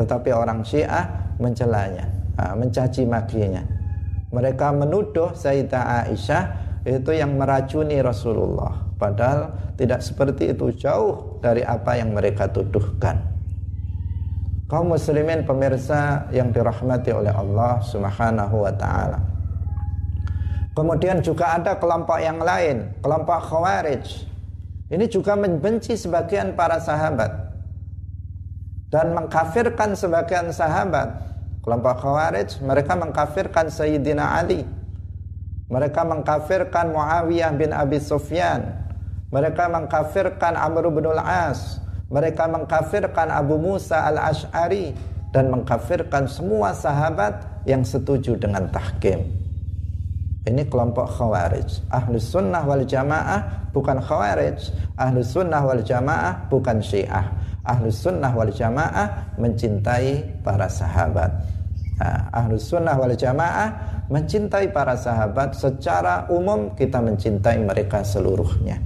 Tetapi 0.00 0.32
orang 0.32 0.64
Syiah 0.64 1.36
mencelanya 1.36 2.08
mencaci 2.56 3.04
makinya. 3.04 3.60
Mereka 4.32 4.72
menuduh 4.72 5.36
Sayyidah 5.36 6.08
Aisyah 6.08 6.42
itu 6.88 7.12
yang 7.12 7.36
meracuni 7.36 8.00
Rasulullah. 8.00 8.88
Padahal 8.96 9.52
tidak 9.76 10.00
seperti 10.00 10.56
itu 10.56 10.72
jauh 10.72 11.40
dari 11.44 11.60
apa 11.60 12.00
yang 12.00 12.16
mereka 12.16 12.48
tuduhkan. 12.48 13.20
Kaum 14.70 14.96
muslimin 14.96 15.44
pemirsa 15.44 16.30
yang 16.32 16.54
dirahmati 16.54 17.10
oleh 17.12 17.34
Allah 17.34 17.82
Subhanahu 17.84 18.64
wa 18.64 18.72
taala 18.72 19.29
kemudian 20.76 21.20
juga 21.20 21.56
ada 21.58 21.76
kelompok 21.76 22.18
yang 22.20 22.38
lain 22.42 22.90
kelompok 23.00 23.38
khawarij 23.50 24.26
ini 24.90 25.06
juga 25.06 25.38
membenci 25.38 25.94
sebagian 25.94 26.58
para 26.58 26.78
sahabat 26.82 27.30
dan 28.90 29.14
mengkafirkan 29.14 29.94
sebagian 29.94 30.50
sahabat 30.50 31.14
kelompok 31.62 31.94
khawarij 32.02 32.58
mereka 32.62 32.98
mengkafirkan 32.98 33.70
Sayyidina 33.70 34.38
Ali 34.40 34.66
mereka 35.70 36.02
mengkafirkan 36.02 36.90
Muawiyah 36.90 37.54
bin 37.54 37.70
Abi 37.70 38.02
Sufyan. 38.02 38.74
Mereka 39.30 39.70
mengkafirkan 39.70 40.58
Amr 40.58 40.90
bin 40.90 41.06
Al-As. 41.06 41.78
Mereka 42.10 42.50
mengkafirkan 42.50 43.30
Abu 43.30 43.54
Musa 43.54 44.02
Al-Ash'ari 44.10 44.90
dan 45.30 45.46
mengkafirkan 45.46 46.26
semua 46.26 46.74
sahabat 46.74 47.62
yang 47.70 47.86
setuju 47.86 48.34
dengan 48.34 48.66
tahkim. 48.74 49.39
Ini 50.40 50.64
kelompok 50.72 51.04
khawarij. 51.20 51.92
Ahlus 51.92 52.32
sunnah 52.32 52.64
wal 52.64 52.88
jamaah 52.88 53.68
bukan 53.76 54.00
khawarij. 54.00 54.72
Ahlus 54.96 55.36
sunnah 55.36 55.60
wal 55.60 55.84
jamaah 55.84 56.48
bukan 56.48 56.80
syiah. 56.80 57.28
Ahlus 57.60 58.00
sunnah 58.00 58.32
wal 58.32 58.48
jamaah 58.48 59.36
mencintai 59.36 60.40
para 60.40 60.64
sahabat. 60.64 61.28
Nah, 62.00 62.32
ahlus 62.32 62.72
sunnah 62.72 62.96
wal 62.96 63.12
jamaah 63.12 64.00
mencintai 64.08 64.72
para 64.72 64.96
sahabat 64.96 65.52
secara 65.52 66.24
umum 66.32 66.72
kita 66.72 67.04
mencintai 67.04 67.60
mereka 67.60 68.00
seluruhnya. 68.00 68.80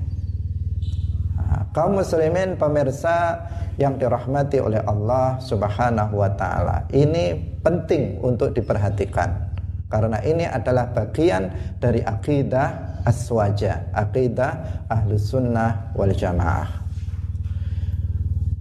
Nah, 1.39 1.71
kaum 1.71 2.03
muslimin 2.03 2.59
pemirsa 2.59 3.47
yang 3.79 3.95
dirahmati 3.95 4.59
oleh 4.59 4.83
Allah 4.83 5.39
Subhanahu 5.39 6.19
wa 6.19 6.35
taala. 6.35 6.91
Ini 6.91 7.39
penting 7.63 8.19
untuk 8.27 8.51
diperhatikan 8.51 9.54
karena 9.95 10.19
ini 10.27 10.43
adalah 10.43 10.91
bagian 10.91 11.55
dari 11.79 12.03
akidah 12.03 12.99
aswaja, 13.07 13.95
akidah 13.95 14.83
ahlus 14.91 15.31
sunnah 15.31 15.95
wal 15.95 16.11
jamaah. 16.11 16.83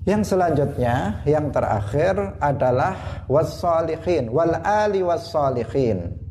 Yang 0.05 0.37
selanjutnya, 0.37 1.25
yang 1.25 1.49
terakhir 1.49 2.37
adalah 2.37 3.25
wassalihin 3.25 4.29
wal 4.29 4.61
ali 4.61 5.01
wassalihin 5.01 6.21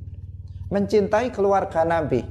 mencintai 0.70 1.34
keluarga 1.34 1.82
Nabi. 1.82 2.22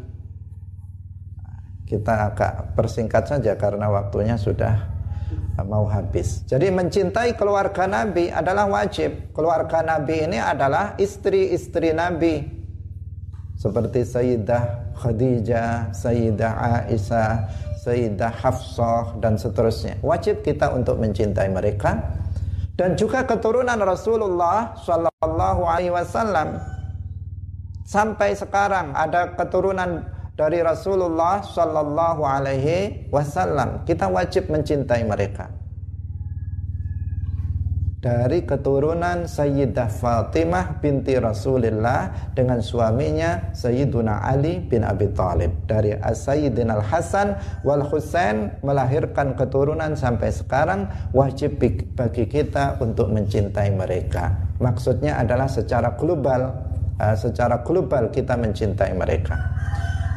Kita 1.84 2.32
agak 2.32 2.72
persingkat 2.80 3.28
saja 3.28 3.52
karena 3.60 3.92
waktunya 3.92 4.40
sudah 4.40 4.80
mau 5.68 5.84
habis. 5.92 6.48
Jadi 6.48 6.72
mencintai 6.72 7.36
keluarga 7.36 7.84
Nabi 7.84 8.32
adalah 8.32 8.64
wajib. 8.72 9.36
Keluarga 9.36 9.84
Nabi 9.84 10.24
ini 10.24 10.40
adalah 10.40 10.96
istri-istri 10.96 11.92
Nabi. 11.92 12.61
Seperti 13.62 14.02
Sayyidah 14.02 14.90
Khadijah, 14.98 15.94
Sayyidah 15.94 16.52
Aisyah, 16.90 17.46
Sayyidah 17.78 18.34
Hafsah 18.34 19.22
dan 19.22 19.38
seterusnya. 19.38 20.02
Wajib 20.02 20.42
kita 20.42 20.74
untuk 20.74 20.98
mencintai 20.98 21.46
mereka 21.54 22.02
dan 22.74 22.98
juga 22.98 23.22
keturunan 23.22 23.78
Rasulullah 23.78 24.74
Shallallahu 24.82 25.62
alaihi 25.70 25.94
wasallam 25.94 26.58
sampai 27.86 28.34
sekarang 28.34 28.98
ada 28.98 29.38
keturunan 29.38 30.10
dari 30.34 30.64
Rasulullah 30.66 31.46
Sallallahu 31.46 32.26
Alaihi 32.26 33.06
Wasallam. 33.14 33.86
Kita 33.86 34.10
wajib 34.10 34.50
mencintai 34.50 35.06
mereka. 35.06 35.61
Dari 38.02 38.50
keturunan 38.50 39.30
Sayyidah 39.30 39.86
Fatimah 39.86 40.82
binti 40.82 41.14
Rasulullah 41.22 42.34
dengan 42.34 42.58
suaminya 42.58 43.54
Sayyiduna 43.54 44.26
Ali 44.26 44.58
bin 44.58 44.82
Abi 44.82 45.14
Thalib. 45.14 45.70
Dari 45.70 45.94
Sayyidina 45.94 46.82
Al-Hasan 46.82 47.62
wal 47.62 47.86
Husain 47.86 48.58
melahirkan 48.66 49.38
keturunan 49.38 49.94
sampai 49.94 50.34
sekarang 50.34 50.90
wajib 51.14 51.62
bagi 51.94 52.26
kita 52.26 52.82
untuk 52.82 53.14
mencintai 53.14 53.70
mereka. 53.70 54.34
Maksudnya 54.58 55.22
adalah 55.22 55.46
secara 55.46 55.94
global 55.94 56.58
uh, 56.98 57.14
secara 57.14 57.62
global 57.62 58.10
kita 58.10 58.34
mencintai 58.34 58.98
mereka. 58.98 59.38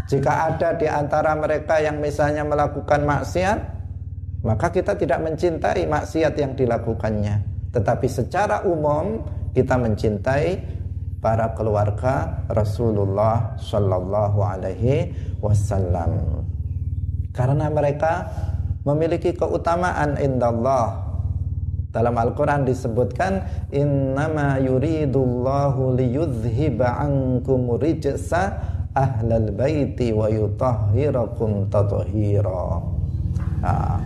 Jika 0.09 0.57
ada 0.57 0.73
di 0.73 0.89
antara 0.89 1.37
mereka 1.37 1.85
yang 1.85 2.01
misalnya 2.01 2.49
melakukan 2.49 3.05
maksiat, 3.05 3.59
maka 4.41 4.73
kita 4.73 4.97
tidak 4.97 5.21
mencintai 5.21 5.85
maksiat 5.85 6.33
yang 6.41 6.57
dilakukannya. 6.57 7.54
Tetapi 7.75 8.07
secara 8.07 8.63
umum 8.63 9.19
kita 9.51 9.75
mencintai 9.75 10.63
para 11.19 11.51
keluarga 11.59 12.47
Rasulullah 12.47 13.59
Shallallahu 13.59 14.39
Alaihi 14.39 15.11
Wasallam. 15.43 16.45
Karena 17.35 17.67
mereka 17.67 18.31
memiliki 18.87 19.35
keutamaan 19.35 20.15
indallah. 20.23 21.03
Dalam 21.95 22.19
Al-Quran 22.19 22.67
disebutkan 22.67 23.39
Innama 23.71 24.59
yuridullahu 24.59 25.95
liyudhiba 25.95 26.99
ankum 26.99 27.79
rijsa 27.79 28.75
ahlal 28.95 29.51
baiti 29.55 30.15
wa 30.15 30.31
yutahhirakum 30.31 31.67
tathira 31.67 32.79
nah, 33.59 33.99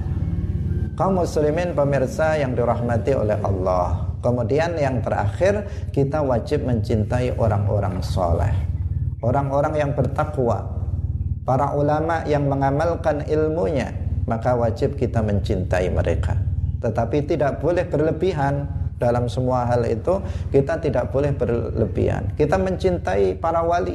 kaum 0.98 1.22
muslimin 1.22 1.78
pemirsa 1.78 2.34
yang 2.34 2.58
dirahmati 2.58 3.14
oleh 3.14 3.38
Allah. 3.38 4.02
Kemudian 4.18 4.74
yang 4.74 4.98
terakhir 4.98 5.62
kita 5.94 6.18
wajib 6.26 6.66
mencintai 6.66 7.38
orang-orang 7.38 8.02
soleh. 8.02 8.50
Orang-orang 9.22 9.78
yang 9.78 9.90
bertakwa. 9.94 10.74
Para 11.46 11.70
ulama 11.78 12.26
yang 12.26 12.50
mengamalkan 12.50 13.22
ilmunya 13.30 13.94
maka 14.26 14.58
wajib 14.58 14.98
kita 14.98 15.22
mencintai 15.22 15.88
mereka. 15.88 16.34
Tetapi 16.82 17.30
tidak 17.30 17.62
boleh 17.62 17.86
berlebihan. 17.86 18.66
Dalam 18.98 19.30
semua 19.30 19.62
hal 19.62 19.86
itu 19.86 20.18
kita 20.50 20.82
tidak 20.82 21.14
boleh 21.14 21.30
berlebihan. 21.30 22.34
Kita 22.34 22.58
mencintai 22.58 23.38
para 23.38 23.62
wali 23.62 23.94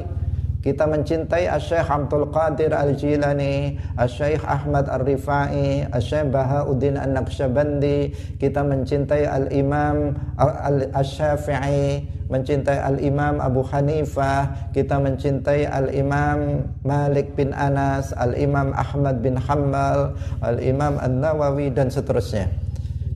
kita 0.64 0.88
mencintai 0.88 1.44
Syekh 1.60 1.92
Abdul 1.92 2.32
Qadir 2.32 2.72
Al-Jilani, 2.72 3.76
Syekh 4.08 4.40
Ahmad 4.48 4.88
Ar-Rifai, 4.88 5.84
Syekh 6.00 6.32
Bahauddin 6.32 6.96
An-Naqsyabandi, 6.96 8.16
kita 8.40 8.64
mencintai 8.64 9.28
Al-Imam 9.28 10.16
Al-Syafi'i, 10.40 12.08
mencintai 12.32 12.80
Al-Imam 12.80 13.44
Abu 13.44 13.60
Hanifah, 13.60 14.72
kita 14.72 14.96
mencintai 14.96 15.68
Al-Imam 15.68 16.64
Malik 16.80 17.36
bin 17.36 17.52
Anas, 17.52 18.16
Al-Imam 18.16 18.72
Ahmad 18.72 19.20
bin 19.20 19.36
Hanbal, 19.36 20.16
Al-Imam 20.40 20.96
An-Nawawi 20.96 21.76
dan 21.76 21.92
seterusnya. 21.92 22.48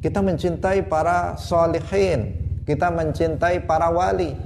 Kita 0.05 0.21
mencintai 0.21 0.85
para 0.85 1.41
solihin, 1.41 2.37
kita 2.69 2.93
mencintai 2.93 3.65
para 3.65 3.89
wali, 3.89 4.37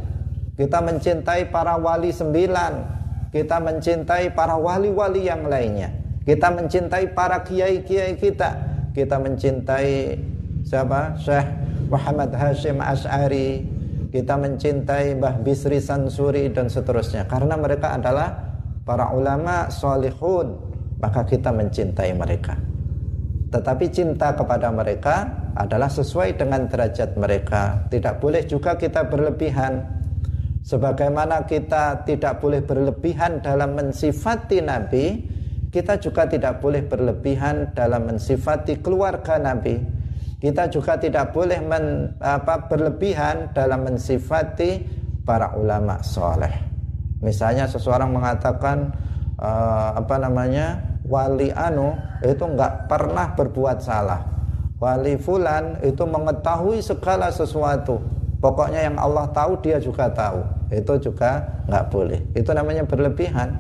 kita 0.63 0.79
mencintai 0.79 1.51
para 1.51 1.75
wali 1.75 2.15
sembilan. 2.15 3.03
Kita 3.35 3.59
mencintai 3.59 4.31
para 4.31 4.55
wali-wali 4.55 5.27
yang 5.27 5.51
lainnya. 5.51 5.91
Kita 6.23 6.55
mencintai 6.55 7.11
para 7.19 7.43
kiai-kiai 7.43 8.15
kita. 8.15 8.51
Kita 8.95 9.19
mencintai 9.19 10.15
siapa? 10.63 11.19
Syekh 11.19 11.51
Muhammad 11.91 12.31
Hashim 12.39 12.79
Ash'ari. 12.79 13.67
Kita 14.15 14.39
mencintai 14.39 15.19
Mbah 15.19 15.43
Bisri 15.43 15.83
Sansuri 15.83 16.55
dan 16.55 16.71
seterusnya. 16.71 17.27
Karena 17.27 17.59
mereka 17.59 17.99
adalah 17.99 18.55
para 18.87 19.11
ulama 19.11 19.67
solihun. 19.67 20.63
Maka 21.03 21.27
kita 21.27 21.51
mencintai 21.51 22.15
mereka. 22.15 22.55
Tetapi 23.51 23.91
cinta 23.91 24.31
kepada 24.39 24.71
mereka 24.71 25.27
adalah 25.59 25.91
sesuai 25.91 26.39
dengan 26.39 26.71
derajat 26.71 27.19
mereka. 27.19 27.83
Tidak 27.91 28.23
boleh 28.23 28.47
juga 28.47 28.79
kita 28.79 29.11
berlebihan 29.11 30.01
Sebagaimana 30.63 31.43
kita 31.43 32.07
tidak 32.07 32.39
boleh 32.39 32.63
berlebihan 32.63 33.43
dalam 33.43 33.75
mensifati 33.75 34.63
Nabi, 34.63 35.27
kita 35.75 35.99
juga 35.99 36.31
tidak 36.31 36.63
boleh 36.63 36.87
berlebihan 36.87 37.75
dalam 37.75 38.07
mensifati 38.07 38.79
keluarga 38.79 39.43
Nabi. 39.43 39.83
Kita 40.39 40.71
juga 40.71 40.99
tidak 41.03 41.35
boleh 41.35 41.59
men, 41.59 42.15
apa, 42.23 42.71
berlebihan 42.71 43.51
dalam 43.51 43.91
mensifati 43.91 44.87
para 45.27 45.51
ulama 45.59 45.99
soleh. 46.03 46.55
Misalnya 47.23 47.67
seseorang 47.67 48.15
mengatakan 48.15 48.91
uh, 49.39 49.99
apa 49.99 50.19
namanya 50.19 50.99
wali 51.07 51.55
anu 51.55 51.95
itu 52.23 52.43
nggak 52.43 52.87
pernah 52.87 53.35
berbuat 53.35 53.79
salah. 53.83 54.23
Wali 54.83 55.15
fulan 55.19 55.79
itu 55.87 56.03
mengetahui 56.03 56.83
segala 56.83 57.31
sesuatu 57.31 58.22
Pokoknya 58.43 58.90
yang 58.90 58.99
Allah 58.99 59.30
tahu 59.30 59.55
dia 59.62 59.78
juga 59.78 60.11
tahu. 60.11 60.43
Itu 60.74 60.99
juga 60.99 61.62
nggak 61.70 61.84
boleh. 61.95 62.20
Itu 62.34 62.51
namanya 62.51 62.82
berlebihan. 62.82 63.55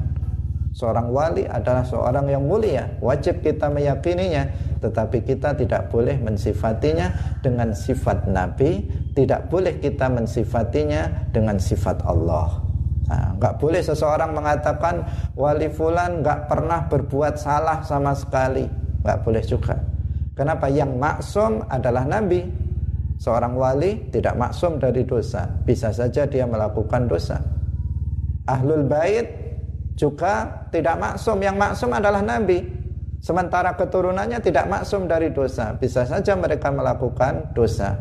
Seorang 0.72 1.12
wali 1.12 1.44
adalah 1.46 1.84
seorang 1.84 2.32
yang 2.32 2.48
mulia, 2.48 2.88
wajib 3.04 3.44
kita 3.44 3.68
meyakininya, 3.68 4.48
tetapi 4.80 5.20
kita 5.20 5.52
tidak 5.52 5.92
boleh 5.92 6.16
mensifatinya 6.16 7.12
dengan 7.44 7.76
sifat 7.76 8.24
Nabi, 8.24 8.80
tidak 9.12 9.52
boleh 9.52 9.76
kita 9.76 10.08
mensifatinya 10.08 11.28
dengan 11.28 11.60
sifat 11.60 12.00
Allah. 12.08 12.56
Nah, 13.04 13.36
boleh 13.36 13.84
seseorang 13.84 14.32
mengatakan 14.32 15.04
wali 15.36 15.68
fulan 15.68 16.24
nggak 16.24 16.48
pernah 16.48 16.88
berbuat 16.88 17.36
salah 17.36 17.84
sama 17.84 18.16
sekali, 18.16 18.64
nggak 19.04 19.18
boleh 19.28 19.44
juga. 19.44 19.76
Kenapa? 20.32 20.72
Yang 20.72 20.96
maksum 20.96 21.52
adalah 21.68 22.08
Nabi, 22.08 22.48
Seorang 23.22 23.54
wali 23.54 24.10
tidak 24.10 24.34
maksum 24.34 24.82
dari 24.82 25.06
dosa, 25.06 25.46
bisa 25.62 25.94
saja 25.94 26.26
dia 26.26 26.42
melakukan 26.42 27.06
dosa. 27.06 27.38
Ahlul 28.50 28.82
bait 28.82 29.30
juga 29.94 30.66
tidak 30.74 30.98
maksum, 30.98 31.38
yang 31.38 31.54
maksum 31.54 31.94
adalah 31.94 32.18
nabi. 32.18 32.66
Sementara 33.22 33.78
keturunannya 33.78 34.42
tidak 34.42 34.66
maksum 34.66 35.06
dari 35.06 35.30
dosa, 35.30 35.70
bisa 35.78 36.02
saja 36.02 36.34
mereka 36.34 36.74
melakukan 36.74 37.54
dosa. 37.54 37.94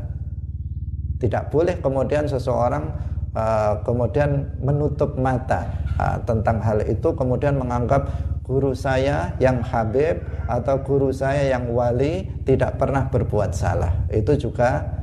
Tidak 1.21 1.53
boleh 1.53 1.77
kemudian 1.77 2.25
seseorang 2.25 2.89
uh, 3.37 3.77
kemudian 3.85 4.57
menutup 4.57 5.21
mata 5.21 5.69
uh, 6.01 6.17
tentang 6.25 6.57
hal 6.65 6.81
itu 6.89 7.13
kemudian 7.13 7.61
menganggap 7.61 8.09
guru 8.41 8.73
saya 8.73 9.37
yang 9.37 9.61
habib 9.61 10.17
atau 10.49 10.81
guru 10.81 11.13
saya 11.13 11.45
yang 11.45 11.69
wali 11.69 12.25
tidak 12.41 12.81
pernah 12.81 13.05
berbuat 13.05 13.53
salah. 13.53 13.93
Itu 14.09 14.33
juga 14.33 15.00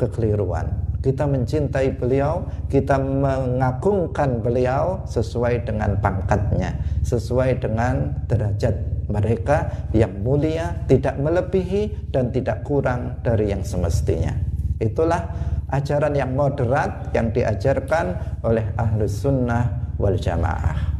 kekeliruan. 0.00 0.70
Kita 1.04 1.28
mencintai 1.28 2.00
beliau, 2.00 2.48
kita 2.72 2.96
mengagungkan 2.96 4.40
beliau 4.40 5.04
sesuai 5.04 5.68
dengan 5.68 6.00
pangkatnya, 6.00 6.72
sesuai 7.04 7.60
dengan 7.60 8.24
derajat 8.24 8.72
mereka 9.12 9.68
yang 9.92 10.24
mulia, 10.24 10.72
tidak 10.88 11.20
melebihi 11.20 12.08
dan 12.08 12.32
tidak 12.32 12.64
kurang 12.64 13.20
dari 13.20 13.52
yang 13.52 13.60
semestinya. 13.60 14.32
Itulah 14.80 15.28
ajaran 15.68 16.16
yang 16.16 16.32
moderat 16.32 17.12
yang 17.12 17.28
diajarkan 17.28 18.40
oleh 18.40 18.64
ahlus 18.80 19.20
sunnah 19.20 19.92
wal 20.00 20.16
jamaah. 20.16 20.96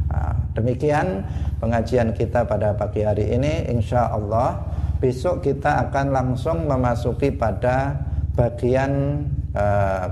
Demikian 0.53 1.25
pengajian 1.59 2.15
kita 2.15 2.47
pada 2.47 2.71
pagi 2.77 3.03
hari 3.03 3.35
ini. 3.35 3.67
Insya 3.73 4.07
Allah 4.13 4.63
besok 5.03 5.43
kita 5.43 5.89
akan 5.89 6.13
langsung 6.13 6.69
memasuki 6.69 7.33
pada 7.33 7.99
bagian 8.35 9.23
uh, 9.55 10.11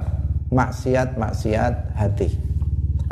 maksiat-maksiat 0.49 1.97
hati 1.97 2.29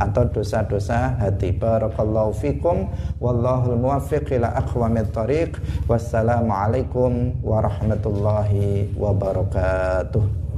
atau 0.01 0.25
dosa-dosa 0.33 1.19
hati. 1.21 1.53
Barakallahu 1.53 2.33
fikum 2.33 2.89
wallahul 3.21 3.77
muwaffiq 3.77 4.33
ila 4.33 4.57
aqwamit 4.57 5.13
thariq. 5.13 5.61
Wassalamualaikum 5.85 7.37
warahmatullahi 7.45 8.89
wabarakatuh. 8.97 10.50